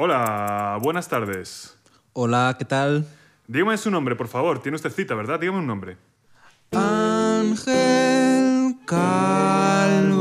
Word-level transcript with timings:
Hola, 0.00 0.78
buenas 0.80 1.08
tardes. 1.08 1.76
Hola, 2.12 2.54
¿qué 2.56 2.64
tal? 2.64 3.04
Dígame 3.48 3.76
su 3.76 3.90
nombre, 3.90 4.14
por 4.14 4.28
favor. 4.28 4.62
Tiene 4.62 4.76
usted 4.76 4.92
cita, 4.92 5.16
¿verdad? 5.16 5.40
Dígame 5.40 5.58
un 5.58 5.66
nombre. 5.66 5.96
Ángel 6.70 8.76
Calvo. 8.86 10.14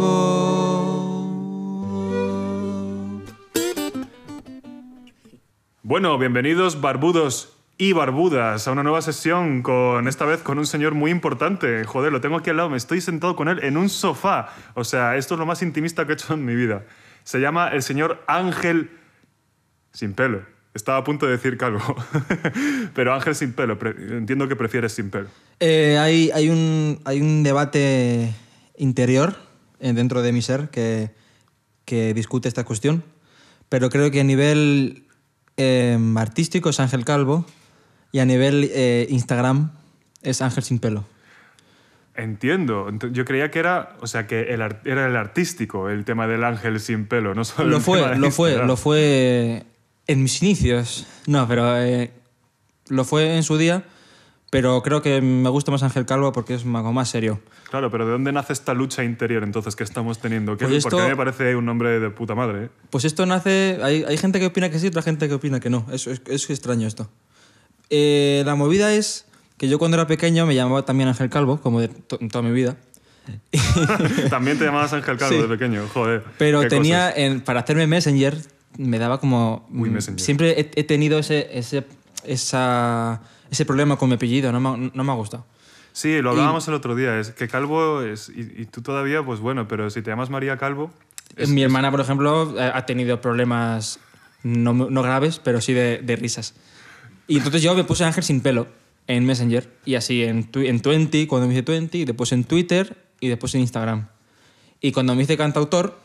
Bueno, 5.84 6.18
bienvenidos 6.18 6.82
barbudos 6.82 7.55
y 7.78 7.94
barbudas 7.94 8.68
a 8.68 8.71
una 8.71 8.82
nueva 8.82 9.04
sesión 9.04 9.62
con 9.62 10.07
esta 10.07 10.25
vez 10.25 10.41
con 10.41 10.57
un 10.57 10.66
señor 10.66 10.96
muy 10.96 11.12
importante. 11.12 11.84
Joder, 11.84 12.12
lo 12.12 12.20
tengo 12.20 12.38
aquí 12.38 12.50
al 12.50 12.57
lado, 12.57 12.71
me 12.71 12.78
estoy 12.78 13.00
sentado 13.00 13.36
con 13.36 13.48
él 13.48 13.64
en 13.64 13.78
un 13.78 13.89
sofá. 13.89 14.55
O 14.73 14.84
sea, 14.84 15.17
esto 15.17 15.36
es 15.36 15.39
lo 15.39 15.45
más 15.45 15.62
intimista 15.62 16.08
que 16.08 16.14
he 16.14 16.16
hecho 16.16 16.34
en 16.34 16.45
mi 16.45 16.55
vida. 16.55 16.84
Se 17.23 17.39
llama 17.39 17.67
el 17.67 17.84
señor 17.84 18.23
Ángel 18.25 18.89
sin 19.98 20.14
pelo. 20.14 20.42
Estaba 20.74 21.00
a 21.00 21.04
punto 21.04 21.26
de 21.26 21.32
decir 21.32 21.58
calvo. 21.58 21.82
Pero 22.94 23.14
Ángel 23.14 23.34
sin 23.36 23.54
pelo. 23.54 23.80
Entiendo 23.82 24.48
que 24.48 24.56
prefieres 24.56 24.94
sin 24.94 25.10
pelo. 25.10 25.28
Eh, 25.60 25.98
hay, 26.00 26.30
hay, 26.36 26.50
un, 26.50 27.00
hay 27.04 27.20
un 27.20 27.42
debate 27.42 28.32
interior 28.78 29.36
eh, 29.80 29.94
dentro 29.94 30.22
de 30.22 30.32
mi 30.32 30.44
ser 30.44 30.70
que, 30.70 31.10
que 31.86 32.14
discute 32.14 32.48
esta 32.48 32.64
cuestión, 32.64 33.04
pero 33.70 33.90
creo 33.90 34.12
que 34.12 34.20
a 34.20 34.23
nivel 34.23 35.04
eh, 35.58 35.98
artístico 36.16 36.70
es 36.70 36.80
Ángel 36.80 37.04
Calvo 37.06 37.45
y 38.12 38.20
a 38.20 38.26
nivel 38.26 38.70
eh, 38.72 39.08
Instagram 39.09 39.72
es 40.22 40.44
Ángel 40.44 40.64
sin 40.64 40.78
pelo. 40.78 41.06
Entiendo. 42.16 42.88
Ent- 42.90 43.12
Yo 43.12 43.26
creía 43.26 43.50
que 43.52 43.59
era, 43.59 43.95
o 44.02 44.08
sea, 44.08 44.28
que 44.28 44.54
el 44.54 44.62
era 44.86 45.08
el 45.08 45.16
artístico, 45.16 45.90
el 45.90 46.06
tema 46.06 46.28
del 46.28 46.44
ángel 46.44 46.80
sin 46.80 47.06
pelo, 47.08 47.34
no 47.36 47.44
solo 47.45 47.70
Lo 47.70 47.78
el 47.78 47.84
tema 47.84 47.98
fue, 47.98 48.09
de 48.09 48.17
lo 48.20 48.32
fue, 48.32 48.66
lo 48.66 48.78
fue 48.78 49.64
en 50.08 50.23
mis 50.23 50.41
inicios. 50.41 51.05
No, 51.27 51.47
pero 51.47 51.80
eh, 51.81 52.11
lo 52.89 53.03
fue 53.03 53.36
en 53.36 53.44
su 53.44 53.58
día, 53.58 53.83
pero 54.49 54.81
creo 54.81 55.02
que 55.02 55.22
me 55.22 55.49
gusta 55.49 55.72
más 55.72 55.83
Ángel 55.83 56.05
Calvo 56.05 56.31
porque 56.31 56.53
es 56.55 56.64
como 56.64 56.94
más 56.94 57.09
serio. 57.09 57.39
Claro, 57.69 57.91
pero 57.91 58.05
¿de 58.05 58.14
dónde 58.14 58.31
nace 58.31 58.53
esta 58.53 58.73
lucha 58.73 59.03
interior 59.03 59.44
entonces 59.44 59.75
que 59.75 59.83
estamos 59.83 60.19
teniendo? 60.19 60.55
¿Qué- 60.58 60.66
Pues 60.66 60.83
Porque 60.83 60.95
esto- 60.95 60.99
a 60.99 61.03
mí 61.03 61.09
me 61.09 61.17
parece 61.17 61.55
un 61.55 61.66
nombre 61.66 61.99
de 61.99 62.09
puta 62.09 62.33
madre. 62.33 62.66
¿eh? 62.66 62.69
Pues 62.89 63.03
esto 63.03 63.25
nace. 63.25 63.80
Hay, 63.83 64.03
hay 64.08 64.17
gente 64.17 64.39
que 64.39 64.45
opina 64.45 64.69
que 64.69 64.80
sí, 64.80 64.88
otra 64.88 65.02
gente 65.02 65.27
que 65.27 65.33
opina 65.33 65.59
que 65.59 65.69
no. 65.69 65.86
Es, 65.91 66.08
es, 66.08 66.21
es 66.27 66.49
extraño 66.49 66.88
esto. 66.88 67.09
Eh, 67.89 68.44
la 68.45 68.55
movida 68.55 68.94
es 68.94 69.25
que 69.58 69.67
yo 69.67 69.80
cuando 69.80 69.97
era 69.97 70.08
pequeño 70.08 70.45
me 70.45 70.55
llamaba 70.55 70.86
también 70.86 71.09
Ángel 71.09 71.30
Calvo, 71.30 71.59
como 71.59 71.81
de 71.81 71.89
to- 71.89 72.17
toda 72.31 72.42
mi 72.42 72.52
vida. 72.52 72.77
También 74.30 74.58
te 74.58 74.64
llamabas 74.66 74.94
Ángel 74.94 75.17
Calvo 75.17 75.36
Sí. 75.36 75.42
de 75.42 75.47
pequeño, 75.49 75.86
joder. 75.94 76.23
Pero 76.38 76.66
tenía, 76.67 77.11
en- 77.14 77.42
para 77.42 77.59
hacerme 77.61 77.86
Messenger, 77.88 78.38
me 78.78 79.00
daba 79.00 79.20
como... 79.20 79.68
Uy, 79.72 79.90
mm, 79.90 79.94
Messenger. 79.94 80.20
Siempre 80.22 80.60
he, 80.60 80.72
he 80.76 80.84
tenido 80.84 81.20
ese, 81.20 81.50
ese, 81.58 81.86
esa, 82.26 83.22
ese 83.50 83.66
problema 83.66 83.98
con 83.98 84.10
mi 84.10 84.16
apellido, 84.16 84.52
no 84.52 84.60
me, 84.60 84.92
no 84.94 85.04
me 85.04 85.12
ha 85.12 85.16
gustado. 85.16 85.46
Sí, 85.94 86.22
lo 86.22 86.30
hablábamos 86.32 86.68
el 86.68 86.76
otro 86.76 86.95
día, 86.95 87.20
es 87.20 87.32
que 87.32 87.48
Calvo 87.48 88.02
es... 88.04 88.30
Y, 88.30 88.62
y 88.62 88.66
tú 88.66 88.82
todavía, 88.82 89.23
pues 89.23 89.40
bueno, 89.40 89.68
pero 89.68 89.90
si 89.90 90.02
te 90.04 90.12
llamas 90.12 90.30
María 90.30 90.58
Calvo... 90.58 90.92
es- 91.36 91.50
mi 91.50 91.64
hermana, 91.64 91.90
por 91.90 92.02
ejemplo, 92.02 92.56
ha 92.60 92.78
ha 92.78 92.86
tenido 92.86 93.20
problemas 93.20 94.00
no, 94.44 94.73
no 94.73 95.02
graves, 95.02 95.40
pero 95.44 95.60
sí 95.60 95.73
de, 95.73 96.00
de 96.04 96.16
risas. 96.16 96.54
Y 97.28 97.38
entonces 97.38 97.64
yo 97.64 97.73
me 97.73 97.84
puse 97.84 98.06
Ángel 98.06 98.23
sin 98.23 98.42
pelo 98.42 98.68
en 99.08 99.26
Messenger 99.26 99.73
y 99.86 99.95
así 99.95 100.23
en, 100.23 100.50
en 100.54 100.82
20, 100.82 101.28
cuando 101.28 101.48
me 101.48 101.54
hice 101.54 101.64
20, 101.64 101.98
y 101.98 102.06
después 102.06 102.32
en 102.32 102.44
Twitter 102.44 102.95
y 103.20 103.30
después 103.30 103.56
en 103.56 103.62
Instagram. 103.62 104.08
Y 104.82 104.92
cuando 104.92 105.16
me 105.16 105.23
hice 105.23 105.36
cantautor, 105.36 106.00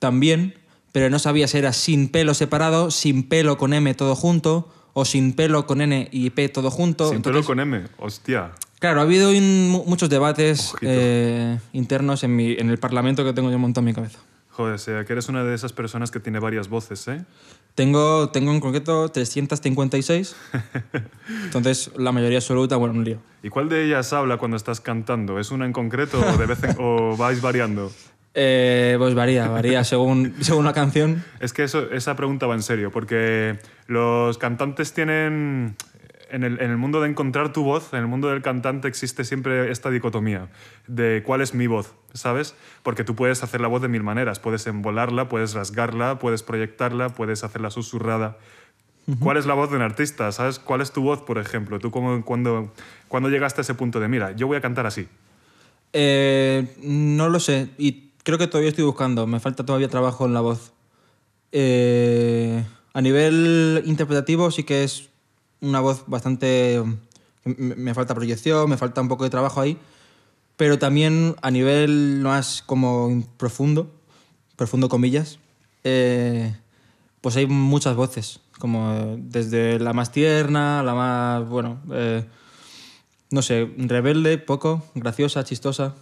también, 0.00 0.54
pero 0.92 1.10
no 1.10 1.18
sabía 1.18 1.46
si 1.48 1.58
era 1.58 1.72
sin 1.72 2.08
pelo 2.08 2.34
separado, 2.34 2.90
sin 2.90 3.28
pelo 3.28 3.58
con 3.58 3.72
M 3.72 3.92
todo 3.94 4.14
junto, 4.16 4.72
o 4.94 5.04
sin 5.04 5.32
pelo 5.34 5.66
con 5.66 5.80
N 5.80 6.08
y 6.10 6.30
P 6.30 6.48
todo 6.48 6.70
junto. 6.70 7.10
Sin 7.10 7.22
pelo 7.22 7.38
Entonces, 7.38 7.46
con 7.46 7.60
M, 7.60 7.84
hostia. 7.98 8.52
Claro, 8.80 9.00
ha 9.00 9.02
habido 9.02 9.30
muchos 9.32 10.08
debates 10.08 10.72
eh, 10.82 11.58
internos 11.72 12.22
en, 12.24 12.34
mi, 12.36 12.52
en 12.52 12.70
el 12.70 12.78
Parlamento 12.78 13.24
que 13.24 13.32
tengo 13.32 13.50
yo 13.50 13.58
montado 13.58 13.82
en 13.82 13.86
mi 13.86 13.94
cabeza. 13.94 14.18
Joder, 14.50 14.74
o 14.74 14.78
sea, 14.78 15.04
que 15.04 15.12
eres 15.12 15.28
una 15.28 15.44
de 15.44 15.54
esas 15.54 15.72
personas 15.72 16.10
que 16.10 16.18
tiene 16.18 16.40
varias 16.40 16.68
voces, 16.68 17.06
¿eh? 17.06 17.24
Tengo, 17.76 18.28
tengo 18.30 18.50
en 18.50 18.58
concreto 18.58 19.08
356. 19.08 20.34
Entonces, 21.44 21.90
la 21.96 22.10
mayoría 22.12 22.38
absoluta, 22.38 22.76
bueno, 22.76 22.94
un 22.94 23.04
lío. 23.04 23.18
¿Y 23.42 23.50
cuál 23.50 23.68
de 23.68 23.84
ellas 23.86 24.12
habla 24.12 24.36
cuando 24.36 24.56
estás 24.56 24.80
cantando? 24.80 25.38
¿Es 25.38 25.50
una 25.52 25.64
en 25.64 25.72
concreto 25.72 26.20
o, 26.20 26.36
de 26.36 26.46
vez 26.46 26.62
en- 26.64 26.76
o 26.78 27.16
vais 27.16 27.40
variando? 27.40 27.92
Eh, 28.40 28.94
pues 28.98 29.16
varía, 29.16 29.48
varía 29.48 29.82
según, 29.82 30.32
según 30.40 30.64
la 30.64 30.72
canción. 30.72 31.24
Es 31.40 31.52
que 31.52 31.64
eso, 31.64 31.90
esa 31.90 32.14
pregunta 32.14 32.46
va 32.46 32.54
en 32.54 32.62
serio, 32.62 32.92
porque 32.92 33.58
los 33.88 34.38
cantantes 34.38 34.92
tienen... 34.92 35.76
En 36.30 36.44
el, 36.44 36.60
en 36.60 36.70
el 36.70 36.76
mundo 36.76 37.00
de 37.00 37.08
encontrar 37.08 37.54
tu 37.54 37.64
voz, 37.64 37.94
en 37.94 38.00
el 38.00 38.06
mundo 38.06 38.28
del 38.28 38.42
cantante 38.42 38.86
existe 38.86 39.24
siempre 39.24 39.70
esta 39.70 39.88
dicotomía 39.88 40.48
de 40.86 41.22
cuál 41.24 41.40
es 41.40 41.54
mi 41.54 41.66
voz, 41.66 41.94
¿sabes? 42.12 42.54
Porque 42.82 43.02
tú 43.02 43.14
puedes 43.14 43.42
hacer 43.42 43.62
la 43.62 43.68
voz 43.68 43.80
de 43.80 43.88
mil 43.88 44.02
maneras. 44.02 44.38
Puedes 44.38 44.66
embolarla, 44.66 45.30
puedes 45.30 45.54
rasgarla, 45.54 46.18
puedes 46.18 46.42
proyectarla, 46.42 47.08
puedes 47.08 47.44
hacerla 47.44 47.70
susurrada. 47.70 48.36
¿Cuál 49.20 49.38
es 49.38 49.46
la 49.46 49.54
voz 49.54 49.70
de 49.70 49.76
un 49.76 49.82
artista? 49.82 50.30
¿Sabes? 50.30 50.58
¿Cuál 50.58 50.82
es 50.82 50.92
tu 50.92 51.00
voz, 51.00 51.22
por 51.22 51.38
ejemplo? 51.38 51.78
¿Tú 51.78 51.90
cómo, 51.90 52.22
cuando, 52.22 52.74
cuando 53.08 53.30
llegaste 53.30 53.62
a 53.62 53.62
ese 53.62 53.72
punto 53.72 53.98
de, 53.98 54.08
mira, 54.08 54.32
yo 54.32 54.46
voy 54.46 54.58
a 54.58 54.60
cantar 54.60 54.84
así? 54.84 55.08
Eh, 55.94 56.76
no 56.82 57.30
lo 57.30 57.40
sé. 57.40 57.70
Y 57.78 58.07
creo 58.28 58.36
que 58.36 58.46
todavía 58.46 58.68
estoy 58.68 58.84
buscando. 58.84 59.26
Me 59.26 59.40
falta 59.40 59.64
todavía 59.64 59.88
trabajo 59.88 60.26
en 60.26 60.34
la 60.34 60.42
voz. 60.42 60.72
Eh, 61.50 62.62
a 62.92 63.00
nivel 63.00 63.82
interpretativo 63.86 64.50
sí 64.50 64.64
que 64.64 64.84
es 64.84 65.08
una 65.62 65.80
voz 65.80 66.04
bastante... 66.06 66.82
Me, 67.44 67.74
me 67.74 67.94
falta 67.94 68.14
proyección, 68.14 68.68
me 68.68 68.76
falta 68.76 69.00
un 69.00 69.08
poco 69.08 69.24
de 69.24 69.30
trabajo 69.30 69.62
ahí. 69.62 69.78
Pero 70.58 70.78
también 70.78 71.36
a 71.40 71.50
nivel 71.50 72.20
más 72.22 72.62
como 72.66 73.24
profundo, 73.38 73.90
profundo 74.56 74.90
comillas, 74.90 75.38
eh, 75.84 76.54
pues 77.22 77.34
hay 77.36 77.46
muchas 77.46 77.96
voces. 77.96 78.40
Como 78.58 79.16
desde 79.16 79.78
la 79.78 79.94
más 79.94 80.12
tierna, 80.12 80.82
la 80.82 80.92
más, 80.92 81.48
bueno, 81.48 81.80
eh, 81.92 82.26
no 83.30 83.40
sé, 83.40 83.72
rebelde, 83.78 84.36
poco, 84.36 84.84
graciosa, 84.94 85.44
chistosa. 85.44 85.94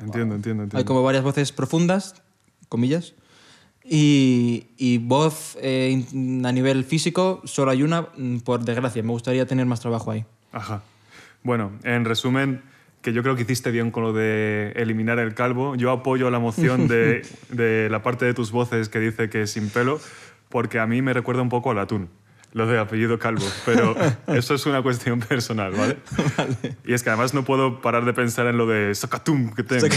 Entiendo, 0.00 0.34
entiendo, 0.34 0.62
entiendo. 0.64 0.78
Hay 0.78 0.84
como 0.84 1.02
varias 1.02 1.24
voces 1.24 1.52
profundas, 1.52 2.22
comillas. 2.68 3.14
Y, 3.84 4.68
y 4.76 4.98
voz 4.98 5.58
eh, 5.60 6.04
a 6.44 6.52
nivel 6.52 6.84
físico, 6.84 7.42
solo 7.44 7.72
hay 7.72 7.82
una, 7.82 8.08
mm, 8.16 8.38
por 8.38 8.64
desgracia. 8.64 9.02
Me 9.02 9.10
gustaría 9.10 9.46
tener 9.46 9.66
más 9.66 9.80
trabajo 9.80 10.10
ahí. 10.10 10.24
Ajá. 10.52 10.82
Bueno, 11.42 11.72
en 11.82 12.04
resumen, 12.04 12.62
que 13.02 13.12
yo 13.12 13.22
creo 13.22 13.34
que 13.34 13.42
hiciste 13.42 13.70
bien 13.70 13.90
con 13.90 14.04
lo 14.04 14.12
de 14.12 14.72
eliminar 14.76 15.18
el 15.18 15.34
calvo. 15.34 15.74
Yo 15.74 15.90
apoyo 15.90 16.30
la 16.30 16.38
moción 16.38 16.86
de, 16.86 17.26
de 17.50 17.88
la 17.90 18.02
parte 18.02 18.24
de 18.24 18.34
tus 18.34 18.52
voces 18.52 18.88
que 18.88 19.00
dice 19.00 19.28
que 19.28 19.42
es 19.42 19.50
sin 19.50 19.68
pelo, 19.68 20.00
porque 20.48 20.78
a 20.78 20.86
mí 20.86 21.02
me 21.02 21.12
recuerda 21.12 21.42
un 21.42 21.48
poco 21.48 21.72
al 21.72 21.80
atún, 21.80 22.08
lo 22.52 22.66
de 22.66 22.78
apellido 22.78 23.18
calvo. 23.18 23.46
Pero 23.64 23.94
eso 24.28 24.54
es 24.54 24.66
una 24.66 24.82
cuestión 24.82 25.20
personal, 25.20 25.72
¿vale? 25.72 25.96
Y 26.84 26.92
es 26.92 27.02
que 27.02 27.10
además 27.10 27.34
no 27.34 27.44
puedo 27.44 27.80
parar 27.80 28.04
de 28.04 28.12
pensar 28.12 28.46
en 28.46 28.56
lo 28.56 28.66
de 28.66 28.94
sacatum 28.94 29.52
que 29.54 29.62
tengo. 29.62 29.86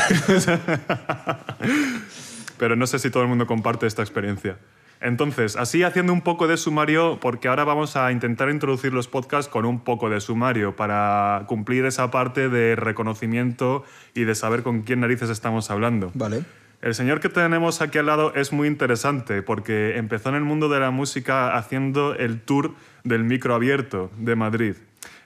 Pero 2.57 2.75
no 2.75 2.87
sé 2.87 2.99
si 2.99 3.09
todo 3.09 3.23
el 3.23 3.29
mundo 3.29 3.47
comparte 3.47 3.85
esta 3.85 4.01
experiencia. 4.01 4.57
Entonces, 5.01 5.57
así 5.57 5.83
haciendo 5.83 6.13
un 6.13 6.21
poco 6.21 6.47
de 6.47 6.55
sumario, 6.57 7.19
porque 7.19 7.47
ahora 7.49 7.63
vamos 7.63 7.95
a 7.95 8.11
intentar 8.11 8.49
introducir 8.49 8.93
los 8.93 9.07
podcasts 9.07 9.51
con 9.51 9.65
un 9.65 9.81
poco 9.83 10.09
de 10.09 10.21
sumario 10.21 10.75
para 10.75 11.43
cumplir 11.47 11.85
esa 11.85 12.09
parte 12.11 12.49
de 12.49 12.75
reconocimiento 12.75 13.83
y 14.13 14.23
de 14.23 14.35
saber 14.35 14.63
con 14.63 14.83
quién 14.83 15.01
narices 15.01 15.29
estamos 15.29 15.69
hablando. 15.69 16.11
Vale. 16.13 16.43
El 16.85 16.93
señor 16.93 17.19
que 17.19 17.29
tenemos 17.29 17.81
aquí 17.81 17.97
al 17.97 18.05
lado 18.05 18.31
es 18.35 18.53
muy 18.53 18.67
interesante 18.67 19.41
porque 19.41 19.97
empezó 19.97 20.29
en 20.29 20.35
el 20.35 20.43
mundo 20.43 20.69
de 20.69 20.79
la 20.79 20.91
música 20.91 21.55
haciendo 21.57 22.13
el 22.13 22.39
tour 22.41 22.75
del 23.03 23.23
micro 23.23 23.55
abierto 23.55 24.11
de 24.19 24.35
Madrid. 24.35 24.75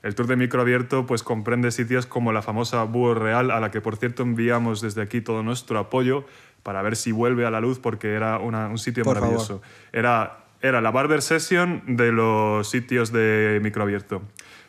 El 0.02 0.16
tour 0.16 0.28
de 0.28 0.38
micro 0.38 0.62
abierto 0.62 1.06
pues 1.06 1.22
comprende 1.22 1.72
sitios 1.72 2.06
como 2.06 2.32
la 2.32 2.42
famosa 2.42 2.82
Búho 2.86 3.14
Real, 3.14 3.52
a 3.52 3.60
la 3.60 3.72
que 3.72 3.82
por 3.82 3.98
cierto 3.98 4.24
enviamos 4.24 4.80
desde 4.80 5.02
aquí 5.02 5.20
todo 5.20 5.44
nuestro 5.44 5.80
apoyo 5.80 6.24
para 6.64 6.82
ver 6.82 6.96
si 6.96 7.12
vuelve 7.12 7.46
a 7.46 7.52
la 7.52 7.60
luz 7.60 7.78
porque 7.78 8.14
era 8.14 8.38
una- 8.40 8.68
un 8.70 8.78
sitio 8.78 9.04
Por 9.04 9.16
maravilloso. 9.16 9.62
Era, 9.92 10.46
era 10.62 10.80
la 10.80 10.92
barber 10.92 11.22
session 11.22 11.84
de 11.88 12.14
los 12.14 12.70
sitios 12.70 13.12
de 13.12 13.60
micro 13.62 13.84
abierto. 13.84 14.22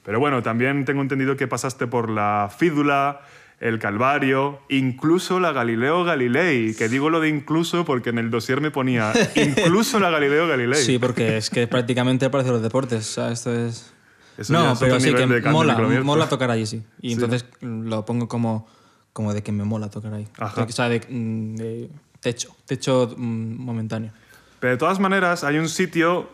Pero 0.03 0.19
bueno, 0.19 0.43
también 0.43 0.85
tengo 0.85 1.03
entendido 1.03 1.37
que 1.37 1.47
pasaste 1.47 1.87
por 1.87 2.11
la 2.11 2.51
Fídula, 2.57 3.21
el 3.61 3.79
Calvario, 3.79 4.61
incluso 4.71 5.39
la 5.39 5.53
Galileo 5.53 6.03
Galilei, 6.03 6.75
que 6.75 6.89
digo 6.89 7.11
lo 7.11 7.21
de 7.21 7.29
incluso 7.29 7.85
porque 7.85 8.09
en 8.09 8.19
el 8.19 8.31
dossier 8.31 8.63
me 8.63 8.71
ponía 8.71 9.13
incluso 9.35 10.01
la 10.01 10.09
Galileo 10.11 10.49
Galilei. 10.49 10.83
Sí, 10.83 10.99
porque 10.99 11.37
es 11.37 11.51
que 11.51 11.67
prácticamente 11.67 12.31
parece 12.31 12.51
los 12.51 12.63
deportes. 12.63 13.09
o 13.11 13.13
sea, 13.13 13.31
esto 13.31 13.55
es... 13.55 13.93
Eso 14.39 14.55
no, 14.55 14.75
pero 14.81 14.99
sí 14.99 15.13
que 15.13 15.27
mola, 15.51 15.77
mola 16.03 16.27
tocar 16.27 16.51
allí, 16.51 16.65
sí. 16.65 16.83
Y 17.03 17.09
Sí, 17.09 17.15
entonces 17.15 17.45
lo 17.61 18.07
pongo 18.07 18.27
como, 18.27 18.67
como 19.13 19.35
de 19.35 19.43
que 19.43 19.53
me 19.53 19.65
mola 19.65 19.91
tocar 19.91 20.15
ahí. 20.15 20.27
Ajá. 20.39 20.63
O 20.63 20.73
sea, 20.73 20.89
de, 20.89 21.01
mm, 21.07 21.57
de 21.57 21.91
techo, 22.21 22.57
techo 22.65 23.15
mm, 23.15 23.63
momentáneo. 23.63 24.13
Pero 24.59 24.71
de 24.71 24.79
todas 24.79 24.99
maneras, 24.99 25.45
hay 25.45 25.59
un 25.59 25.69
sitio 25.69 26.31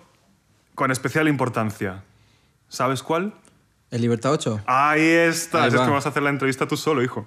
con 0.76 0.93
especial 0.93 1.26
importancia. 1.26 2.05
¿Sabes 2.69 3.02
cuál? 3.02 3.34
¿El 3.90 4.00
Libertad 4.02 4.32
8? 4.32 4.62
Ahí 4.66 5.00
estás. 5.02 5.62
Ahí 5.62 5.68
es 5.68 5.74
que 5.74 5.80
va. 5.80 5.88
vas 5.90 6.06
a 6.06 6.08
hacer 6.08 6.22
la 6.22 6.30
entrevista 6.30 6.66
tú 6.66 6.76
solo, 6.76 7.02
hijo. 7.02 7.26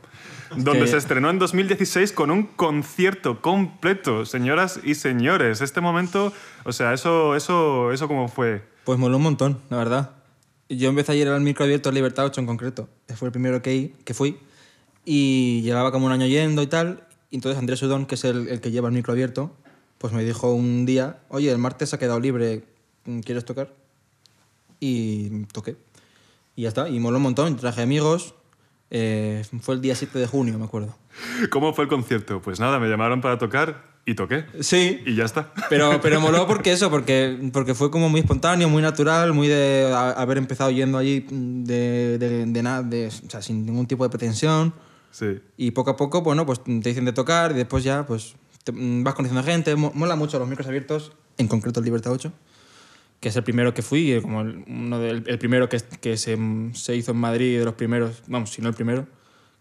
Donde 0.55 0.81
que- 0.81 0.87
se 0.87 0.97
estrenó 0.97 1.29
en 1.29 1.39
2016 1.39 2.11
con 2.11 2.31
un 2.31 2.43
concierto 2.43 3.41
completo, 3.41 4.25
señoras 4.25 4.79
y 4.83 4.95
señores. 4.95 5.61
Este 5.61 5.79
momento, 5.79 6.33
o 6.65 6.73
sea, 6.73 6.93
eso, 6.93 7.35
eso, 7.35 7.91
eso 7.93 8.07
cómo 8.07 8.27
fue. 8.27 8.63
Pues 8.83 8.99
moló 8.99 9.17
un 9.17 9.23
montón, 9.23 9.59
la 9.69 9.77
verdad. 9.77 10.11
Yo 10.67 10.89
empecé 10.89 11.13
ayer 11.13 11.27
al 11.29 11.41
micro 11.41 11.65
abierto 11.65 11.91
Libertad 11.91 12.25
8 12.25 12.41
en 12.41 12.47
concreto. 12.47 12.89
Fue 13.15 13.27
el 13.27 13.31
primero 13.31 13.61
que, 13.61 13.93
que 14.03 14.13
fui. 14.13 14.37
Y 15.05 15.61
llevaba 15.61 15.91
como 15.91 16.07
un 16.07 16.11
año 16.11 16.27
yendo 16.27 16.61
y 16.61 16.67
tal. 16.67 17.03
Y 17.31 17.35
entonces 17.35 17.57
Andrés 17.57 17.79
Sudón, 17.79 18.05
que 18.05 18.15
es 18.15 18.23
el, 18.25 18.47
el 18.49 18.59
que 18.59 18.69
lleva 18.71 18.87
el 18.89 18.93
micro 18.93 19.13
abierto, 19.13 19.55
pues 19.97 20.13
me 20.13 20.23
dijo 20.23 20.51
un 20.51 20.85
día, 20.85 21.19
oye, 21.29 21.51
el 21.51 21.57
martes 21.57 21.93
ha 21.93 21.99
quedado 21.99 22.19
libre, 22.19 22.63
¿quieres 23.23 23.45
tocar? 23.45 23.73
Y 24.79 25.43
toqué. 25.45 25.75
Y 26.59 26.63
ya 26.63 26.67
está. 26.67 26.89
Y 26.89 26.99
moló 26.99 27.15
un 27.17 27.23
montón. 27.23 27.55
Traje 27.55 27.81
amigos. 27.81 28.35
Eh, 28.91 29.45
fue 29.61 29.75
el 29.75 29.81
día 29.81 29.95
7 29.95 30.19
de 30.19 30.27
junio, 30.27 30.59
me 30.59 30.65
acuerdo. 30.65 30.93
¿Cómo 31.51 31.73
fue 31.73 31.85
el 31.85 31.89
concierto? 31.89 32.41
Pues 32.41 32.59
nada, 32.59 32.79
me 32.79 32.89
llamaron 32.89 33.21
para 33.21 33.37
tocar 33.37 33.85
y 34.05 34.13
toqué. 34.13 34.43
Sí, 34.59 35.01
Y 35.05 35.15
ya 35.15 35.23
está. 35.23 35.53
Pero, 35.69 36.01
pero 36.01 36.19
moló 36.25 36.47
porque 36.47 36.73
eso, 36.73 36.89
porque, 36.89 37.49
porque 37.53 37.75
fue 37.75 37.89
como 37.89 38.09
muy 38.09 38.19
espontáneo, 38.19 38.67
muy 38.67 38.81
natural, 38.81 39.31
muy 39.31 39.47
de 39.47 39.89
haber 40.17 40.37
empezado 40.37 40.69
yendo 40.69 40.97
allí 40.97 41.25
de, 41.29 42.17
de, 42.17 42.45
de 42.45 42.63
nada, 42.63 42.83
de, 42.83 43.07
o 43.07 43.29
sea, 43.29 43.41
sin 43.41 43.65
ningún 43.65 43.87
tipo 43.87 44.03
de 44.03 44.09
pretensión. 44.09 44.73
Sí. 45.11 45.39
Y 45.55 45.71
poco 45.71 45.91
a 45.91 45.95
poco, 45.95 46.23
bueno, 46.23 46.45
pues 46.45 46.61
te 46.61 46.71
dicen 46.73 47.05
de 47.05 47.13
tocar 47.13 47.51
y 47.51 47.53
después 47.53 47.85
ya, 47.85 48.05
pues 48.05 48.35
te- 48.65 48.73
mm, 48.73 49.05
vas 49.05 49.13
conociendo 49.13 49.43
gente. 49.43 49.77
Mo- 49.77 49.93
Mola 49.95 50.17
mucho 50.17 50.37
los 50.39 50.47
micros 50.49 50.67
abiertos, 50.67 51.13
en 51.37 51.47
concreto 51.47 51.79
el 51.79 51.85
Libertad 51.85 52.11
8, 52.11 52.33
que 53.19 53.29
es 53.29 53.35
el 53.35 53.43
primero 53.43 53.73
que 53.73 53.81
fui, 53.81 54.13
y 54.13 54.21
como 54.21 54.41
el, 54.41 54.63
uno 54.67 54.99
del, 54.99 55.23
el 55.27 55.37
primero 55.39 55.67
que, 55.69 55.77
que 56.01 56.15
se, 56.17 56.37
se 56.73 56.95
hizo 56.95 57.11
en 57.11 57.17
Madrid, 57.17 57.59
de 57.59 57.65
los 57.65 57.73
primeros, 57.75 58.23
vamos, 58.27 58.51
si 58.51 58.61
no 58.61 58.69
el 58.69 58.75
primero, 58.75 59.05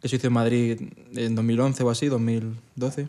que 0.00 0.08
se 0.08 0.16
hizo 0.16 0.28
en 0.28 0.32
Madrid 0.32 0.80
en 1.14 1.34
2011 1.34 1.82
o 1.82 1.90
así, 1.90 2.06
2012. 2.06 3.08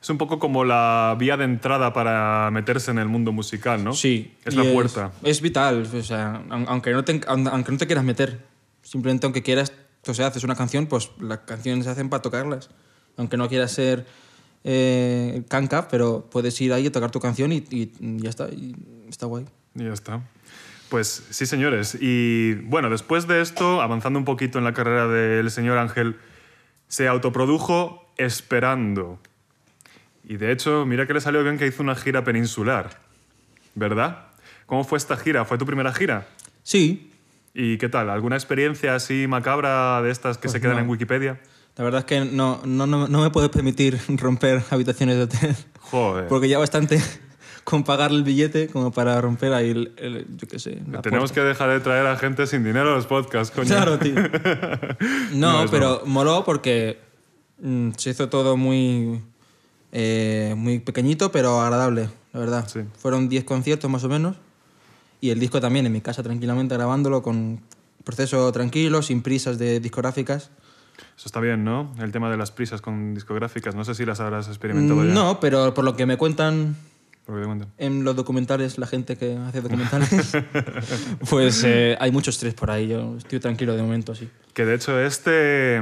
Es 0.00 0.10
un 0.10 0.18
poco 0.18 0.38
como 0.38 0.64
la 0.64 1.16
vía 1.18 1.36
de 1.36 1.44
entrada 1.44 1.92
para 1.92 2.50
meterse 2.52 2.90
en 2.92 2.98
el 2.98 3.08
mundo 3.08 3.32
musical, 3.32 3.82
¿no? 3.82 3.92
Sí. 3.94 4.32
Es 4.44 4.54
y 4.54 4.56
la 4.56 4.72
puerta. 4.72 5.12
Es, 5.24 5.40
vital, 5.40 5.88
o 5.92 6.02
sea, 6.02 6.42
aun- 6.50 6.66
aunque 6.68 6.92
no, 6.92 7.04
te, 7.04 7.20
aun- 7.22 7.48
aunque 7.48 7.72
no 7.72 7.78
te 7.78 7.86
quieras 7.86 8.04
meter, 8.04 8.40
simplemente 8.82 9.26
aunque 9.26 9.42
quieras, 9.42 9.72
o 10.06 10.14
sea, 10.14 10.28
haces 10.28 10.44
una 10.44 10.54
canción, 10.54 10.86
pues 10.86 11.10
las 11.20 11.38
canciones 11.40 11.84
se 11.84 11.90
hacen 11.90 12.08
para 12.08 12.22
tocarlas. 12.22 12.70
Aunque 13.16 13.36
no 13.36 13.48
quieras 13.48 13.72
ser 13.72 14.06
eh, 14.64 15.42
canca, 15.48 15.88
pero 15.88 16.28
puedes 16.30 16.60
ir 16.60 16.72
ahí 16.72 16.86
a 16.86 16.92
tocar 16.92 17.10
tu 17.10 17.18
canción 17.20 17.52
y, 17.52 17.64
y 17.70 17.90
ya 18.20 18.30
está, 18.30 18.48
y 18.50 18.76
está 19.08 19.26
guay. 19.26 19.46
Y 19.78 19.84
ya 19.84 19.92
está. 19.92 20.20
Pues 20.88 21.24
sí, 21.30 21.46
señores. 21.46 21.96
Y 22.00 22.54
bueno, 22.54 22.90
después 22.90 23.26
de 23.28 23.40
esto, 23.40 23.82
avanzando 23.82 24.18
un 24.18 24.24
poquito 24.24 24.58
en 24.58 24.64
la 24.64 24.72
carrera 24.72 25.06
del 25.06 25.50
señor 25.50 25.78
Ángel, 25.78 26.16
se 26.88 27.08
autoprodujo 27.08 28.04
Esperando. 28.16 29.20
Y 30.24 30.36
de 30.38 30.50
hecho, 30.50 30.84
mira 30.84 31.06
que 31.06 31.14
le 31.14 31.20
salió 31.20 31.42
bien 31.44 31.56
que 31.56 31.66
hizo 31.68 31.82
una 31.84 31.94
gira 31.94 32.24
peninsular, 32.24 32.98
¿verdad? 33.76 34.26
¿Cómo 34.66 34.82
fue 34.82 34.98
esta 34.98 35.16
gira? 35.16 35.44
¿Fue 35.44 35.56
tu 35.56 35.64
primera 35.66 35.92
gira? 35.94 36.26
Sí, 36.62 37.12
¿Y 37.54 37.78
qué 37.78 37.88
tal? 37.88 38.08
¿Alguna 38.10 38.36
experiencia 38.36 38.94
así 38.94 39.26
macabra 39.26 40.00
de 40.02 40.10
estas 40.10 40.36
que 40.36 40.42
Pues 40.42 40.52
se 40.52 40.60
quedan 40.60 40.76
no. 40.76 40.82
en 40.82 40.88
Wikipedia? 40.88 41.40
la 41.76 41.84
verdad 41.84 42.00
es 42.00 42.04
que 42.06 42.20
no, 42.24 42.60
no, 42.64 42.86
no, 42.86 43.08
no 43.08 43.22
me 43.22 43.30
puedo 43.30 43.50
permitir 43.50 43.98
romper 44.08 44.62
habitaciones 44.70 45.16
de 45.16 45.22
hotel, 45.22 45.56
Joder. 45.80 46.26
porque 46.28 46.48
ya 46.48 46.58
bastante 46.58 47.00
con 47.68 47.84
pagar 47.84 48.10
el 48.12 48.22
billete 48.24 48.68
como 48.68 48.90
para 48.92 49.20
romper 49.20 49.52
ahí, 49.52 49.70
el, 49.70 49.92
el- 49.98 50.26
yo 50.38 50.48
qué 50.48 50.58
sé. 50.58 50.80
la 50.90 51.02
Tenemos 51.02 51.32
puerta. 51.32 51.34
que 51.34 51.48
dejar 51.48 51.68
de 51.70 51.80
traer 51.80 52.06
a 52.06 52.16
gente 52.16 52.46
sin 52.46 52.64
dinero 52.64 52.92
a 52.92 52.94
los 52.96 53.04
podcasts, 53.06 53.54
coño. 53.54 53.68
Claro, 53.68 53.98
tío. 53.98 54.14
No, 55.32 55.64
No, 55.64 55.70
pero 55.70 56.02
moló 56.06 56.44
porque 56.44 56.98
mm, 57.60 57.90
se 57.96 58.10
hizo 58.10 58.30
todo 58.30 58.56
muy, 58.56 59.20
eh, 59.92 60.54
muy 60.56 60.78
pequeñito, 60.78 61.30
pero 61.30 61.60
agradable, 61.60 62.08
la 62.32 62.40
verdad. 62.40 62.66
Sí. 62.68 62.80
Fueron 62.98 63.28
10 63.28 63.44
conciertos 63.44 63.90
más 63.90 64.02
o 64.04 64.08
menos. 64.08 64.36
Y 65.20 65.28
el 65.30 65.38
disco 65.38 65.60
también 65.60 65.84
en 65.84 65.92
mi 65.92 66.00
casa 66.00 66.22
tranquilamente 66.22 66.74
grabándolo 66.74 67.22
con 67.22 67.60
proceso 68.04 68.50
tranquilo, 68.52 69.02
sin 69.02 69.20
prisas 69.20 69.58
de 69.58 69.80
discográficas. 69.80 70.50
Eso 71.18 71.26
está 71.26 71.40
bien, 71.40 71.64
¿no? 71.64 71.92
El 72.00 72.12
tema 72.12 72.30
de 72.30 72.36
las 72.38 72.50
prisas 72.50 72.80
con 72.80 73.12
discográficas. 73.14 73.74
No 73.74 73.84
sé 73.84 73.94
si 73.94 74.06
las 74.06 74.20
habrás 74.20 74.48
experimentado 74.48 75.04
ya. 75.04 75.10
Mm, 75.10 75.14
No, 75.14 75.38
pero 75.40 75.74
por 75.74 75.84
lo 75.84 75.96
que 75.96 76.06
me 76.06 76.16
cuentan 76.16 76.76
Por 77.28 77.34
lo 77.36 77.42
que 77.42 77.42
te 77.42 77.46
cuento. 77.58 77.68
en 77.76 78.04
los 78.04 78.16
documentales, 78.16 78.78
la 78.78 78.86
gente 78.86 79.16
que 79.18 79.36
hace 79.36 79.60
documentales, 79.60 80.32
pues 81.28 81.62
eh, 81.62 81.94
hay 82.00 82.10
mucho 82.10 82.30
estrés 82.30 82.54
por 82.54 82.70
ahí. 82.70 82.88
Yo 82.88 83.16
estoy 83.18 83.38
tranquilo 83.38 83.76
de 83.76 83.82
momento, 83.82 84.14
sí. 84.14 84.30
Que 84.54 84.64
de 84.64 84.74
hecho 84.74 84.98
este, 84.98 85.76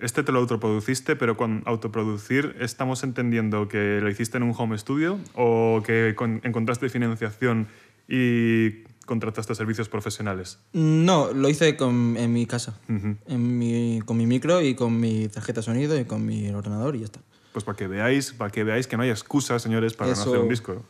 este 0.00 0.22
te 0.22 0.30
lo 0.30 0.38
autoproduciste, 0.38 1.16
pero 1.16 1.36
con 1.36 1.64
autoproducir 1.66 2.54
estamos 2.60 3.02
entendiendo 3.02 3.66
que 3.66 3.98
lo 4.00 4.08
hiciste 4.08 4.36
en 4.36 4.44
un 4.44 4.54
home 4.56 4.78
studio 4.78 5.18
o 5.34 5.82
que 5.84 6.14
con- 6.16 6.40
encontraste 6.44 6.88
financiación 6.88 7.66
y 8.08 8.84
contrataste 9.04 9.52
servicios 9.56 9.88
profesionales. 9.88 10.60
No, 10.72 11.32
lo 11.32 11.48
hice 11.48 11.76
con- 11.76 12.16
en 12.16 12.32
mi 12.32 12.46
casa. 12.46 12.78
Ujú. 12.88 13.16
en 13.26 13.58
mi, 13.58 14.00
con 14.04 14.16
mi 14.16 14.26
micro 14.26 14.60
y 14.62 14.74
con 14.76 14.98
mi 15.00 15.26
tarjeta 15.28 15.60
de 15.60 15.64
sonido 15.64 15.98
y 15.98 16.04
con 16.04 16.24
mi 16.24 16.48
ordenador 16.50 16.94
y 16.94 17.00
ya 17.00 17.06
está. 17.06 17.20
Pues 17.54 17.64
para 17.64 17.76
que 17.76 17.86
veáis, 17.86 18.32
para 18.32 18.50
que 18.50 18.64
veáis 18.64 18.88
que 18.88 18.96
no 18.96 19.04
hay 19.04 19.10
excusa, 19.10 19.60
señores, 19.60 19.94
para 19.94 20.08
no 20.08 20.12
Eso. 20.14 20.28
hacer 20.28 20.38
un 20.40 20.48
disco. 20.48 20.82